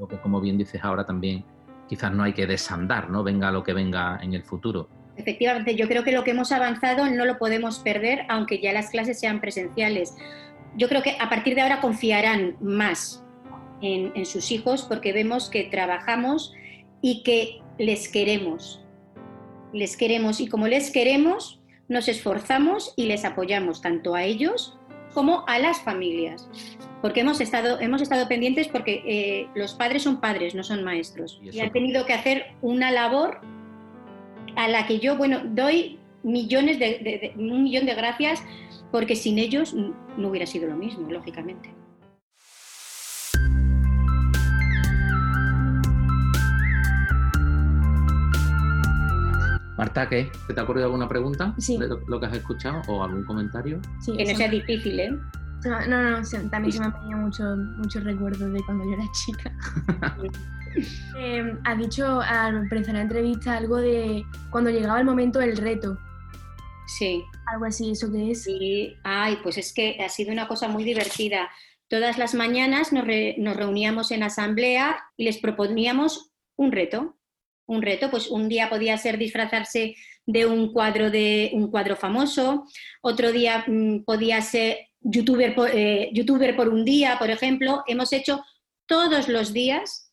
que, 0.06 0.18
como 0.18 0.38
bien 0.38 0.58
dices 0.58 0.84
ahora, 0.84 1.06
también 1.06 1.42
quizás 1.88 2.12
no 2.12 2.24
hay 2.24 2.34
que 2.34 2.46
desandar, 2.46 3.08
¿no? 3.08 3.22
Venga 3.22 3.50
lo 3.50 3.62
que 3.62 3.72
venga 3.72 4.18
en 4.20 4.34
el 4.34 4.42
futuro. 4.42 4.86
Efectivamente, 5.16 5.74
yo 5.74 5.88
creo 5.88 6.04
que 6.04 6.12
lo 6.12 6.24
que 6.24 6.32
hemos 6.32 6.52
avanzado 6.52 7.08
no 7.08 7.24
lo 7.24 7.38
podemos 7.38 7.78
perder, 7.78 8.26
aunque 8.28 8.60
ya 8.60 8.74
las 8.74 8.90
clases 8.90 9.18
sean 9.18 9.40
presenciales. 9.40 10.14
Yo 10.76 10.90
creo 10.90 11.02
que 11.02 11.16
a 11.18 11.30
partir 11.30 11.54
de 11.54 11.62
ahora 11.62 11.80
confiarán 11.80 12.56
más 12.60 13.24
en, 13.80 14.12
en 14.14 14.26
sus 14.26 14.50
hijos 14.52 14.82
porque 14.82 15.14
vemos 15.14 15.48
que 15.48 15.64
trabajamos 15.64 16.52
y 17.00 17.22
que 17.22 17.62
les 17.78 18.08
queremos. 18.08 18.84
Les 19.72 19.96
queremos 19.96 20.38
y 20.38 20.48
como 20.48 20.68
les 20.68 20.90
queremos, 20.90 21.62
nos 21.88 22.08
esforzamos 22.08 22.92
y 22.94 23.06
les 23.06 23.24
apoyamos 23.24 23.80
tanto 23.80 24.14
a 24.14 24.22
ellos 24.24 24.78
como 25.12 25.44
a 25.46 25.58
las 25.58 25.80
familias. 25.82 26.48
Porque 27.00 27.20
hemos 27.20 27.40
estado, 27.40 27.80
hemos 27.80 28.00
estado 28.00 28.28
pendientes 28.28 28.68
porque 28.68 29.02
eh, 29.04 29.48
los 29.54 29.74
padres 29.74 30.02
son 30.04 30.20
padres, 30.20 30.54
no 30.54 30.62
son 30.62 30.84
maestros. 30.84 31.40
Y 31.42 31.58
han 31.60 31.72
tenido 31.72 32.06
que 32.06 32.12
hacer 32.12 32.46
una 32.62 32.90
labor 32.92 33.40
a 34.54 34.68
la 34.68 34.86
que 34.86 34.98
yo, 35.00 35.16
bueno, 35.16 35.40
doy 35.44 35.98
millones 36.22 36.78
de, 36.78 36.98
de- 37.00 37.18
de- 37.18 37.32
un 37.36 37.64
millón 37.64 37.86
de 37.86 37.94
gracias 37.94 38.42
porque 38.92 39.16
sin 39.16 39.38
ellos 39.38 39.74
no 39.74 40.28
hubiera 40.28 40.46
sido 40.46 40.68
lo 40.68 40.76
mismo, 40.76 41.10
lógicamente. 41.10 41.70
Marta, 49.82 50.08
¿qué? 50.08 50.30
¿Te 50.46 50.60
ha 50.60 50.62
ocurrido 50.62 50.86
alguna 50.86 51.08
pregunta 51.08 51.54
Sí. 51.58 51.76
de 51.76 51.88
lo, 52.06 52.20
que 52.20 52.26
has 52.26 52.34
escuchado 52.34 52.82
o 52.86 53.02
algún 53.02 53.24
comentario? 53.24 53.80
Sí, 54.00 54.12
Que 54.16 54.22
no 54.22 54.30
se 54.30 54.36
sea 54.36 54.48
difícil, 54.48 55.00
¿eh? 55.00 55.10
me- 55.10 55.86
no, 55.88 56.10
no, 56.10 56.24
se- 56.24 56.38
también 56.50 56.70
se 56.72 56.78
me 56.78 56.86
han 56.86 56.92
venido 56.92 57.18
muchos 57.18 57.58
muchos 57.78 58.04
recuerdos 58.04 58.52
de 58.52 58.62
cuando 58.64 58.84
yo 58.84 58.92
era 58.92 59.04
chica. 59.12 59.52
Eh, 61.18 61.54
has 61.64 61.76
dicho 61.78 62.22
al 62.22 62.56
empezar 62.56 62.94
la 62.94 63.02
entrevista 63.02 63.58
algo 63.58 63.76
de 63.76 64.24
cuando 64.50 64.70
llegaba 64.70 64.98
el 65.00 65.04
momento 65.04 65.38
del 65.40 65.58
reto, 65.58 65.98
Sí. 66.86 67.22
algo 67.52 67.66
así, 67.66 67.90
¿eso 67.90 68.10
qué 68.10 68.30
es? 68.30 68.44
Sí, 68.44 68.96
ay, 69.04 69.36
pues 69.42 69.58
es 69.58 69.74
que 69.74 69.98
ha 70.02 70.08
sido 70.08 70.32
una 70.32 70.48
cosa 70.48 70.68
muy 70.68 70.82
divertida. 70.84 71.50
Todas 71.88 72.16
las 72.16 72.34
mañanas 72.34 72.90
nos, 72.90 73.04
re- 73.06 73.34
nos 73.38 73.54
reuníamos 73.54 74.12
en 74.12 74.22
asamblea 74.22 74.96
y 75.18 75.24
les 75.24 75.36
proponíamos 75.38 76.32
un 76.56 76.72
reto. 76.72 77.18
Un 77.66 77.82
reto, 77.82 78.10
pues 78.10 78.28
un 78.28 78.48
día 78.48 78.68
podía 78.68 78.96
ser 78.98 79.18
disfrazarse 79.18 79.94
de 80.26 80.46
un 80.46 80.72
cuadro 80.72 81.10
de 81.10 81.50
un 81.54 81.70
cuadro 81.70 81.96
famoso, 81.96 82.64
otro 83.02 83.32
día 83.32 83.64
mm, 83.66 84.04
podía 84.04 84.40
ser 84.42 84.88
youtuber 85.00 85.54
por, 85.54 85.70
eh, 85.72 86.10
youtuber 86.12 86.54
por 86.56 86.68
un 86.68 86.84
día, 86.84 87.16
por 87.18 87.30
ejemplo. 87.30 87.82
Hemos 87.86 88.12
hecho 88.12 88.42
todos 88.86 89.28
los 89.28 89.52
días, 89.52 90.12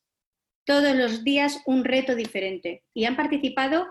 todos 0.66 0.96
los 0.96 1.24
días 1.24 1.62
un 1.66 1.84
reto 1.84 2.16
diferente 2.16 2.84
y 2.94 3.06
han 3.06 3.16
participado 3.16 3.88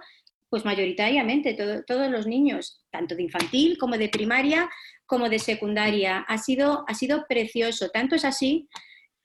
pues 0.50 0.64
mayoritariamente, 0.64 1.52
todo- 1.54 1.82
todos 1.86 2.10
los 2.10 2.26
niños, 2.26 2.82
tanto 2.90 3.14
de 3.14 3.22
infantil 3.22 3.76
como 3.78 3.98
de 3.98 4.08
primaria, 4.08 4.70
como 5.04 5.28
de 5.28 5.38
secundaria. 5.38 6.20
Ha 6.26 6.38
sido, 6.38 6.84
ha 6.88 6.94
sido 6.94 7.26
precioso. 7.28 7.90
Tanto 7.90 8.14
es 8.16 8.24
así 8.24 8.66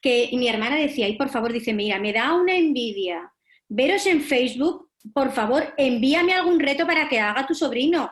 que 0.02 0.30
mi 0.34 0.50
hermana 0.50 0.75
decía, 0.75 1.08
y 1.08 1.16
por 1.18 1.30
favor, 1.30 1.54
dice, 1.54 1.74
mira, 1.74 1.98
me 1.98 2.12
da 2.12 2.34
una 2.36 2.56
envidia 2.58 3.32
veros 3.70 4.05
en 4.05 4.22
Facebook, 4.22 4.89
por 5.13 5.32
favor, 5.32 5.74
envíame 5.77 6.34
algún 6.34 6.60
reto 6.60 6.86
para 6.86 7.10
que 7.10 7.20
haga 7.20 7.46
tu 7.46 7.53
sobrino. 7.53 8.12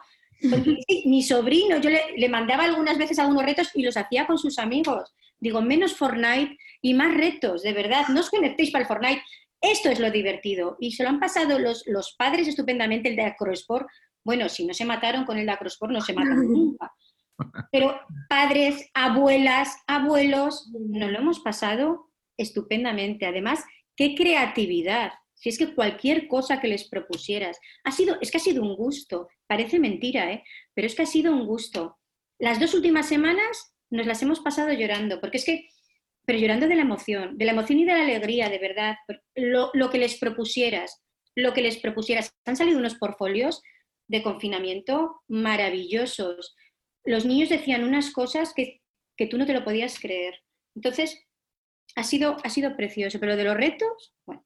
Porque 0.49 0.77
mi 1.05 1.21
sobrino, 1.21 1.77
yo 1.77 1.89
le, 1.89 2.17
le 2.17 2.29
mandaba 2.29 2.63
algunas 2.63 2.97
veces 2.97 3.19
algunos 3.19 3.45
retos 3.45 3.71
y 3.75 3.83
los 3.83 3.97
hacía 3.97 4.27
con 4.27 4.37
sus 4.37 4.59
amigos. 4.59 5.13
Digo, 5.39 5.61
menos 5.61 5.95
Fortnite 5.95 6.57
y 6.81 6.93
más 6.93 7.13
retos, 7.15 7.63
de 7.63 7.73
verdad. 7.73 8.07
No 8.09 8.19
os 8.19 8.29
conectéis 8.29 8.71
para 8.71 8.83
el 8.83 8.87
Fortnite. 8.87 9.23
Esto 9.59 9.89
es 9.89 9.99
lo 9.99 10.11
divertido. 10.11 10.77
Y 10.79 10.91
se 10.91 11.03
lo 11.03 11.09
han 11.09 11.19
pasado 11.19 11.59
los, 11.59 11.83
los 11.87 12.15
padres 12.17 12.47
estupendamente, 12.47 13.09
el 13.09 13.15
de 13.15 13.23
Acrosport. 13.23 13.87
Bueno, 14.23 14.49
si 14.49 14.65
no 14.65 14.73
se 14.73 14.85
mataron 14.85 15.25
con 15.25 15.37
el 15.37 15.45
de 15.45 15.51
Acrosport, 15.51 15.91
no 15.91 16.01
se 16.01 16.13
matan 16.13 16.47
nunca. 16.51 16.91
Pero 17.71 17.99
padres, 18.29 18.89
abuelas, 18.93 19.77
abuelos, 19.87 20.71
nos 20.73 21.11
lo 21.11 21.19
hemos 21.19 21.39
pasado 21.39 22.11
estupendamente. 22.37 23.25
Además, 23.25 23.63
qué 23.95 24.15
creatividad. 24.15 25.11
Si 25.41 25.49
es 25.49 25.57
que 25.57 25.73
cualquier 25.73 26.27
cosa 26.27 26.61
que 26.61 26.67
les 26.67 26.87
propusieras, 26.87 27.59
ha 27.83 27.91
sido, 27.91 28.15
es 28.21 28.29
que 28.29 28.37
ha 28.37 28.39
sido 28.39 28.61
un 28.61 28.75
gusto. 28.75 29.27
Parece 29.47 29.79
mentira, 29.79 30.31
¿eh? 30.31 30.43
pero 30.75 30.85
es 30.85 30.93
que 30.93 31.01
ha 31.01 31.07
sido 31.07 31.33
un 31.33 31.47
gusto. 31.47 31.97
Las 32.37 32.59
dos 32.59 32.75
últimas 32.75 33.07
semanas 33.07 33.73
nos 33.89 34.05
las 34.05 34.21
hemos 34.21 34.39
pasado 34.39 34.71
llorando, 34.71 35.19
porque 35.19 35.37
es 35.37 35.45
que, 35.45 35.67
pero 36.27 36.37
llorando 36.37 36.67
de 36.67 36.75
la 36.75 36.83
emoción, 36.83 37.39
de 37.39 37.45
la 37.45 37.53
emoción 37.53 37.79
y 37.79 37.85
de 37.85 37.93
la 37.93 38.03
alegría, 38.03 38.49
de 38.49 38.59
verdad. 38.59 38.97
Lo, 39.33 39.71
lo 39.73 39.89
que 39.89 39.97
les 39.97 40.19
propusieras, 40.19 41.01
lo 41.35 41.53
que 41.53 41.63
les 41.63 41.77
propusieras. 41.77 42.35
Han 42.45 42.55
salido 42.55 42.77
unos 42.77 42.95
portfolios 42.95 43.63
de 44.07 44.21
confinamiento 44.21 45.23
maravillosos. 45.27 46.55
Los 47.03 47.25
niños 47.25 47.49
decían 47.49 47.83
unas 47.83 48.11
cosas 48.11 48.53
que, 48.53 48.83
que 49.17 49.25
tú 49.25 49.39
no 49.39 49.47
te 49.47 49.53
lo 49.53 49.63
podías 49.63 49.99
creer. 49.99 50.35
Entonces, 50.75 51.19
ha 51.95 52.03
sido, 52.03 52.37
ha 52.43 52.49
sido 52.51 52.75
precioso, 52.77 53.19
pero 53.19 53.35
de 53.35 53.43
los 53.43 53.57
retos, 53.57 54.13
bueno, 54.27 54.45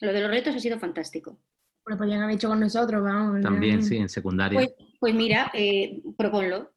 lo 0.00 0.12
de 0.12 0.20
los 0.20 0.30
retos 0.30 0.54
ha 0.54 0.58
sido 0.58 0.78
fantástico. 0.78 1.38
Lo 1.86 1.96
podían 1.96 2.22
haber 2.22 2.36
hecho 2.36 2.48
con 2.48 2.60
nosotros, 2.60 3.02
vamos. 3.02 3.40
También, 3.42 3.82
sí, 3.82 3.96
en 3.96 4.08
secundaria. 4.08 4.58
Pues, 4.58 4.70
pues 5.00 5.14
mira, 5.14 5.50
eh, 5.54 6.02
proponlo. 6.16 6.72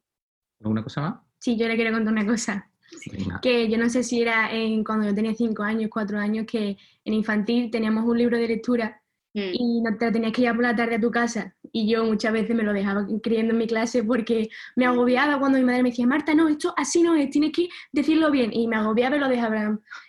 ¿Alguna 0.61 0.83
cosa 0.83 1.01
más? 1.01 1.15
Sí, 1.39 1.57
yo 1.57 1.67
le 1.67 1.75
quiero 1.75 1.91
contar 1.91 2.13
una 2.13 2.25
cosa. 2.25 2.69
Venga. 3.11 3.39
Que 3.41 3.69
yo 3.69 3.77
no 3.77 3.89
sé 3.89 4.03
si 4.03 4.21
era 4.21 4.51
en, 4.53 4.83
cuando 4.83 5.07
yo 5.07 5.13
tenía 5.15 5.33
5 5.33 5.61
años, 5.63 5.89
4 5.91 6.17
años, 6.19 6.45
que 6.47 6.77
en 7.05 7.13
infantil 7.13 7.69
teníamos 7.69 8.05
un 8.05 8.17
libro 8.17 8.37
de 8.37 8.47
lectura 8.47 8.99
Mm. 9.35 9.49
y 9.51 9.81
no 9.81 9.97
te 9.97 10.05
lo 10.05 10.11
tenías 10.11 10.31
que 10.31 10.41
llevar 10.41 10.55
por 10.57 10.63
la 10.63 10.75
tarde 10.75 10.93
a 10.93 10.99
tu 11.01 11.09
casa. 11.09 11.55
Y 11.71 11.89
yo 11.91 12.05
muchas 12.05 12.31
veces 12.33 12.55
me 12.55 12.61
lo 12.61 12.71
dejaba 12.71 13.07
creyendo 13.23 13.53
en 13.53 13.57
mi 13.57 13.65
clase 13.65 14.03
porque 14.03 14.47
me 14.75 14.85
agobiaba 14.85 15.39
cuando 15.39 15.57
mi 15.57 15.63
madre 15.63 15.81
me 15.81 15.89
decía, 15.89 16.05
Marta, 16.05 16.35
no, 16.35 16.47
esto 16.49 16.71
así 16.77 17.01
no 17.01 17.15
es, 17.15 17.31
tienes 17.31 17.51
que 17.51 17.67
decirlo 17.91 18.29
bien. 18.29 18.53
Y 18.53 18.67
me 18.67 18.75
agobiaba 18.75 19.15
y 19.15 19.19
lo 19.19 19.27
dejaba 19.27 19.59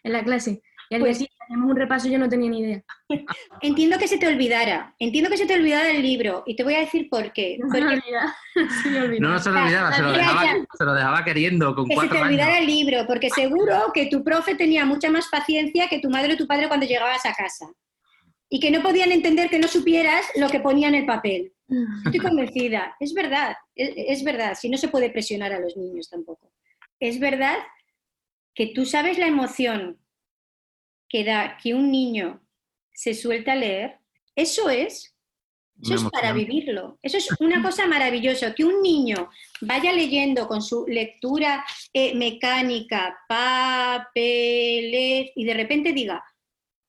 en 0.02 0.12
la 0.12 0.22
clase. 0.24 0.60
Y 0.90 0.96
al 0.96 1.00
Pues- 1.00 1.16
hacíamos 1.54 1.70
un 1.70 1.76
repaso 1.76 2.08
y 2.08 2.12
yo 2.12 2.18
no 2.18 2.28
tenía 2.28 2.50
ni 2.50 2.60
idea. 2.60 2.84
Entiendo 3.62 3.98
que 3.98 4.08
se 4.08 4.18
te 4.18 4.26
olvidara, 4.26 4.94
entiendo 4.98 5.30
que 5.30 5.36
se 5.36 5.46
te 5.46 5.54
olvidara 5.54 5.90
el 5.90 6.02
libro 6.02 6.42
y 6.46 6.56
te 6.56 6.64
voy 6.64 6.74
a 6.74 6.80
decir 6.80 7.08
por 7.08 7.32
qué. 7.32 7.58
No 7.64 7.68
Porque. 7.68 8.00
Se. 8.82 9.20
No, 9.20 9.30
no 9.30 9.38
se 9.38 9.50
lo 9.50 9.60
olvidaba, 9.62 9.92
se 9.92 10.02
lo 10.02 10.12
Ya, 10.12 10.18
dejaba, 10.18 10.44
ya. 10.44 10.64
se 10.78 10.84
lo 10.84 10.94
dejaba 10.94 11.24
queriendo 11.24 11.74
con 11.74 11.88
que 11.88 11.94
se 11.96 12.08
te 12.08 12.16
años. 12.16 12.26
olvidara 12.26 12.58
el 12.58 12.66
libro, 12.66 13.04
porque 13.06 13.28
seguro 13.30 13.90
que 13.92 14.06
tu 14.06 14.22
profe 14.22 14.54
tenía 14.54 14.84
mucha 14.84 15.10
más 15.10 15.26
paciencia 15.28 15.88
que 15.88 15.98
tu 16.00 16.08
madre 16.10 16.34
o 16.34 16.36
tu 16.36 16.46
padre 16.46 16.68
cuando 16.68 16.86
llegabas 16.86 17.24
a 17.26 17.32
casa. 17.34 17.66
Y 18.48 18.60
que 18.60 18.70
no 18.70 18.80
podían 18.82 19.10
entender 19.10 19.50
que 19.50 19.58
no 19.58 19.66
supieras 19.66 20.24
lo 20.36 20.48
que 20.48 20.60
ponía 20.60 20.86
en 20.88 20.94
el 20.94 21.06
papel. 21.06 21.52
Estoy 22.04 22.20
convencida. 22.20 22.94
Es 23.00 23.12
verdad, 23.12 23.56
es, 23.74 23.90
es 23.96 24.24
verdad. 24.24 24.54
Si 24.54 24.68
no 24.68 24.76
se 24.76 24.88
puede 24.88 25.10
presionar 25.10 25.52
a 25.52 25.58
los 25.58 25.76
niños 25.76 26.08
tampoco. 26.08 26.52
Es 27.00 27.18
verdad 27.18 27.56
que 28.54 28.68
tú 28.68 28.86
sabes 28.86 29.18
la 29.18 29.26
emoción 29.26 29.98
que 31.14 31.22
da 31.22 31.56
que 31.62 31.72
un 31.72 31.92
niño 31.92 32.42
se 32.92 33.14
suelta 33.14 33.52
a 33.52 33.54
leer. 33.54 34.00
Eso 34.34 34.68
es, 34.68 35.14
eso 35.80 35.94
es 35.94 36.02
para 36.10 36.32
vivirlo. 36.32 36.98
Eso 37.02 37.18
es 37.18 37.28
una 37.38 37.62
cosa 37.66 37.86
maravillosa. 37.86 38.52
Que 38.52 38.64
un 38.64 38.82
niño 38.82 39.30
vaya 39.60 39.92
leyendo 39.92 40.48
con 40.48 40.60
su 40.60 40.84
lectura 40.88 41.64
eh, 41.92 42.16
mecánica, 42.16 43.16
papeles, 43.28 44.10
y 45.36 45.44
de 45.44 45.54
repente 45.54 45.92
diga, 45.92 46.20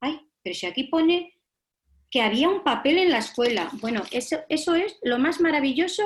ay, 0.01 0.19
pero 0.41 0.55
si 0.55 0.65
aquí 0.65 0.85
pone 0.85 1.39
que 2.09 2.23
había 2.23 2.49
un 2.49 2.63
papel 2.63 2.97
en 2.97 3.11
la 3.11 3.19
escuela. 3.19 3.69
Bueno, 3.73 4.01
eso, 4.09 4.39
eso 4.49 4.73
es 4.73 4.97
lo 5.03 5.19
más 5.19 5.39
maravilloso 5.39 6.01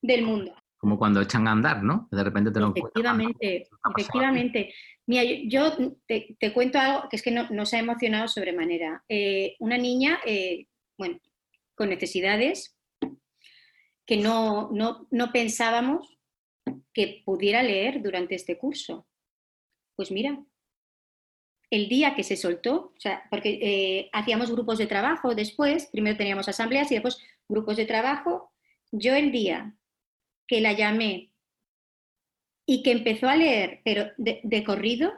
del 0.00 0.22
mundo. 0.22 0.54
Como 0.82 0.98
cuando 0.98 1.20
echan 1.20 1.46
a 1.46 1.52
andar, 1.52 1.80
¿no? 1.80 2.08
De 2.10 2.24
repente 2.24 2.50
te 2.50 2.58
lo. 2.58 2.72
Efectivamente, 2.74 3.68
efectivamente. 3.88 4.74
Mira, 5.06 5.22
yo, 5.22 5.36
yo 5.46 5.96
te, 6.08 6.36
te 6.40 6.52
cuento 6.52 6.80
algo 6.80 7.08
que 7.08 7.14
es 7.14 7.22
que 7.22 7.30
no, 7.30 7.48
nos 7.50 7.72
ha 7.72 7.78
emocionado 7.78 8.26
sobremanera. 8.26 9.04
Eh, 9.08 9.54
una 9.60 9.78
niña, 9.78 10.18
eh, 10.26 10.66
bueno, 10.98 11.20
con 11.76 11.88
necesidades 11.88 12.76
que 14.04 14.16
no, 14.16 14.70
no, 14.72 15.06
no 15.12 15.30
pensábamos 15.30 16.18
que 16.92 17.22
pudiera 17.24 17.62
leer 17.62 18.02
durante 18.02 18.34
este 18.34 18.58
curso. 18.58 19.06
Pues 19.94 20.10
mira, 20.10 20.44
el 21.70 21.88
día 21.88 22.16
que 22.16 22.24
se 22.24 22.36
soltó, 22.36 22.92
o 22.96 23.00
sea, 23.00 23.22
porque 23.30 23.60
eh, 23.62 24.10
hacíamos 24.12 24.50
grupos 24.50 24.78
de 24.78 24.88
trabajo 24.88 25.36
después, 25.36 25.86
primero 25.92 26.16
teníamos 26.16 26.48
asambleas 26.48 26.90
y 26.90 26.96
después 26.96 27.18
grupos 27.48 27.76
de 27.76 27.86
trabajo, 27.86 28.52
yo 28.90 29.14
el 29.14 29.30
día 29.30 29.76
que 30.46 30.60
la 30.60 30.72
llamé 30.72 31.32
y 32.66 32.82
que 32.82 32.92
empezó 32.92 33.28
a 33.28 33.36
leer, 33.36 33.80
pero 33.84 34.06
de, 34.16 34.40
de 34.42 34.64
corrido, 34.64 35.12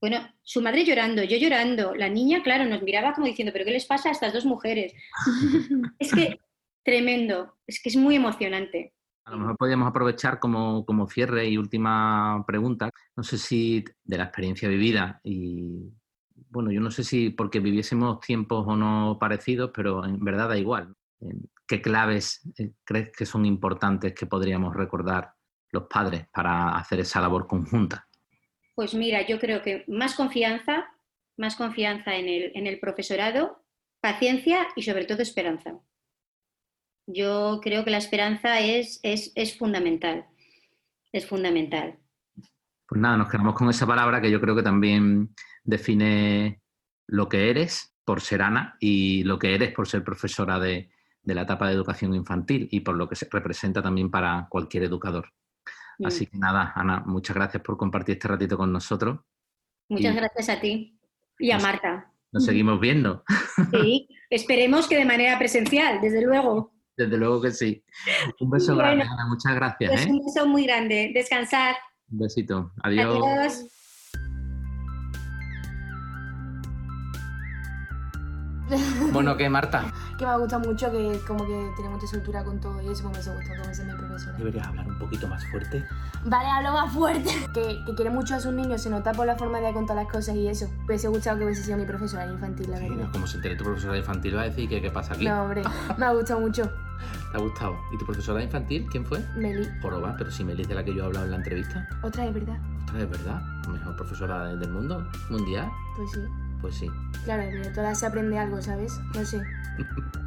bueno, 0.00 0.18
su 0.42 0.60
madre 0.60 0.84
llorando, 0.84 1.22
yo 1.22 1.38
llorando, 1.38 1.94
la 1.94 2.10
niña, 2.10 2.42
claro, 2.42 2.66
nos 2.66 2.82
miraba 2.82 3.14
como 3.14 3.26
diciendo, 3.26 3.52
pero 3.52 3.64
¿qué 3.64 3.70
les 3.70 3.86
pasa 3.86 4.10
a 4.10 4.12
estas 4.12 4.34
dos 4.34 4.44
mujeres? 4.44 4.92
es 5.98 6.12
que 6.12 6.38
tremendo, 6.84 7.56
es 7.66 7.82
que 7.82 7.88
es 7.88 7.96
muy 7.96 8.16
emocionante. 8.16 8.92
A 9.24 9.30
lo 9.30 9.38
mejor 9.38 9.56
podríamos 9.56 9.88
aprovechar 9.88 10.38
como, 10.38 10.84
como 10.84 11.08
cierre 11.08 11.48
y 11.48 11.56
última 11.56 12.44
pregunta. 12.46 12.90
No 13.16 13.22
sé 13.22 13.38
si 13.38 13.82
de 14.04 14.18
la 14.18 14.24
experiencia 14.24 14.68
vivida 14.68 15.20
y 15.24 15.90
bueno, 16.50 16.70
yo 16.70 16.80
no 16.80 16.90
sé 16.90 17.02
si 17.02 17.30
porque 17.30 17.60
viviésemos 17.60 18.20
tiempos 18.20 18.66
o 18.68 18.76
no 18.76 19.16
parecidos, 19.18 19.70
pero 19.74 20.04
en 20.04 20.22
verdad 20.22 20.50
da 20.50 20.58
igual. 20.58 20.94
¿Qué 21.66 21.80
claves 21.80 22.42
eh, 22.58 22.72
crees 22.84 23.10
que 23.12 23.26
son 23.26 23.46
importantes 23.46 24.14
que 24.14 24.26
podríamos 24.26 24.74
recordar 24.74 25.34
los 25.70 25.84
padres 25.88 26.26
para 26.32 26.76
hacer 26.76 27.00
esa 27.00 27.20
labor 27.20 27.46
conjunta? 27.46 28.06
Pues 28.74 28.94
mira, 28.94 29.26
yo 29.26 29.38
creo 29.38 29.62
que 29.62 29.84
más 29.88 30.14
confianza, 30.14 30.86
más 31.36 31.56
confianza 31.56 32.16
en 32.16 32.28
el, 32.28 32.52
en 32.54 32.66
el 32.66 32.78
profesorado, 32.80 33.64
paciencia 34.00 34.68
y 34.76 34.82
sobre 34.82 35.04
todo 35.04 35.22
esperanza. 35.22 35.78
Yo 37.06 37.60
creo 37.62 37.84
que 37.84 37.90
la 37.90 37.98
esperanza 37.98 38.60
es, 38.60 39.00
es, 39.02 39.32
es 39.34 39.56
fundamental, 39.56 40.26
es 41.12 41.26
fundamental. 41.26 41.98
Pues 42.86 43.00
nada, 43.00 43.16
nos 43.16 43.30
quedamos 43.30 43.54
con 43.54 43.68
esa 43.70 43.86
palabra 43.86 44.20
que 44.20 44.30
yo 44.30 44.40
creo 44.40 44.56
que 44.56 44.62
también 44.62 45.34
define 45.62 46.60
lo 47.06 47.28
que 47.28 47.50
eres 47.50 47.96
por 48.04 48.20
ser 48.20 48.42
Ana 48.42 48.76
y 48.80 49.24
lo 49.24 49.38
que 49.38 49.54
eres 49.54 49.72
por 49.72 49.88
ser 49.88 50.04
profesora 50.04 50.58
de, 50.58 50.90
de 51.24 51.34
la 51.34 51.42
etapa 51.42 51.68
de 51.68 51.74
educación 51.74 52.14
infantil 52.14 52.68
y 52.70 52.80
por 52.80 52.96
lo 52.96 53.08
que 53.08 53.16
se 53.16 53.28
representa 53.30 53.82
también 53.82 54.10
para 54.10 54.46
cualquier 54.50 54.84
educador. 54.84 55.32
Mm. 55.98 56.06
Así 56.06 56.26
que 56.26 56.36
nada, 56.38 56.72
Ana, 56.74 57.02
muchas 57.06 57.34
gracias 57.36 57.62
por 57.62 57.76
compartir 57.76 58.14
este 58.14 58.28
ratito 58.28 58.56
con 58.56 58.72
nosotros. 58.72 59.20
Muchas 59.88 60.12
y- 60.14 60.16
gracias 60.16 60.48
a 60.48 60.60
ti 60.60 60.98
y 61.38 61.50
a 61.50 61.54
Nos- 61.54 61.62
Marta. 61.62 62.10
Nos 62.32 62.44
seguimos 62.46 62.80
viendo, 62.80 63.22
Sí, 63.70 64.08
esperemos 64.28 64.88
que 64.88 64.96
de 64.96 65.04
manera 65.04 65.38
presencial, 65.38 66.00
desde 66.00 66.20
luego. 66.22 66.72
desde 66.96 67.16
luego 67.16 67.40
que 67.40 67.52
sí. 67.52 67.84
Un 68.40 68.50
beso 68.50 68.74
Bueno. 68.74 68.88
grande, 68.88 69.04
Ana, 69.04 69.26
muchas 69.28 69.54
gracias. 69.54 69.90
Pues 69.92 70.06
¿eh? 70.06 70.10
un 70.10 70.18
beso 70.24 70.46
muy 70.48 70.64
grande. 70.66 71.12
Descansad. 71.14 71.74
Un 72.10 72.18
besito. 72.18 72.72
Adiós. 72.82 73.22
Adiós. 73.22 73.66
Bueno, 79.12 79.36
¿qué, 79.36 79.48
Marta? 79.48 79.84
que 80.18 80.24
me 80.24 80.30
ha 80.30 80.36
gustado 80.36 80.66
mucho, 80.68 80.90
que 80.90 81.20
como 81.26 81.44
que 81.46 81.70
tiene 81.76 81.90
mucha 81.90 82.06
soltura 82.06 82.42
con 82.44 82.60
todo 82.60 82.80
y 82.82 82.88
eso 82.88 83.02
me 83.04 83.10
ha 83.10 83.16
gustado 83.16 83.36
como 83.58 83.70
es 83.70 83.84
mi 83.84 83.92
profesora. 83.94 84.36
Deberías 84.38 84.66
hablar 84.66 84.86
un 84.88 84.98
poquito 84.98 85.28
más 85.28 85.44
fuerte. 85.50 85.84
Vale, 86.24 86.48
hablo 86.48 86.72
más 86.72 86.92
fuerte. 86.92 87.30
Que, 87.54 87.84
que 87.86 87.94
quiere 87.94 88.10
mucho 88.10 88.34
a 88.34 88.40
sus 88.40 88.52
niños, 88.52 88.80
se 88.82 88.90
nota 88.90 89.12
por 89.12 89.26
la 89.26 89.36
forma 89.36 89.60
de 89.60 89.72
contar 89.72 89.96
las 89.96 90.08
cosas 90.08 90.34
y 90.34 90.48
eso. 90.48 90.66
Me 90.80 90.84
hubiese 90.86 91.08
gustado 91.08 91.38
que 91.38 91.44
hubiese 91.44 91.62
sido 91.62 91.76
mi 91.78 91.84
profesora 91.84 92.26
infantil, 92.26 92.70
la 92.70 92.78
verdad. 92.80 93.10
Como 93.12 93.26
se 93.26 93.36
entere 93.36 93.54
tu 93.56 93.64
profesora 93.64 93.96
infantil, 93.98 94.36
va 94.36 94.40
a 94.42 94.44
decir 94.44 94.68
que 94.68 94.80
qué 94.82 94.90
pasa 94.90 95.14
aquí. 95.14 95.26
No, 95.26 95.42
hombre, 95.42 95.62
me 95.96 96.06
ha 96.06 96.12
gustado 96.12 96.40
mucho. 96.40 96.62
¿Te 97.32 97.36
ha 97.36 97.40
gustado? 97.40 97.76
¿Y 97.92 97.98
tu 97.98 98.06
profesora 98.06 98.42
infantil 98.42 98.86
quién 98.90 99.04
fue? 99.04 99.20
Meli, 99.36 99.68
Joroba, 99.82 100.14
pero 100.16 100.30
si 100.30 100.42
Melis 100.44 100.66
de 100.68 100.74
la 100.74 100.84
que 100.84 100.94
yo 100.94 101.02
he 101.02 101.06
hablado 101.06 101.24
en 101.26 101.32
la 101.32 101.36
entrevista. 101.38 101.86
otra 102.02 102.24
vez, 102.24 102.34
¿verdad? 102.34 102.58
Ostras, 102.86 103.02
es 103.02 103.10
verdad. 103.10 103.42
La 103.66 103.68
mejor 103.72 103.96
profesora 103.96 104.46
de- 104.46 104.56
del 104.56 104.70
mundo 104.70 105.06
mundial. 105.30 105.68
Pues 105.96 106.10
sí. 106.12 106.20
Pues 106.64 106.76
sí. 106.76 106.90
Claro, 107.26 107.42
pero 107.50 107.74
todas 107.74 107.98
se 108.00 108.06
aprende 108.06 108.38
algo, 108.38 108.62
¿sabes? 108.62 108.98
No 109.14 109.22
sé. 109.22 109.42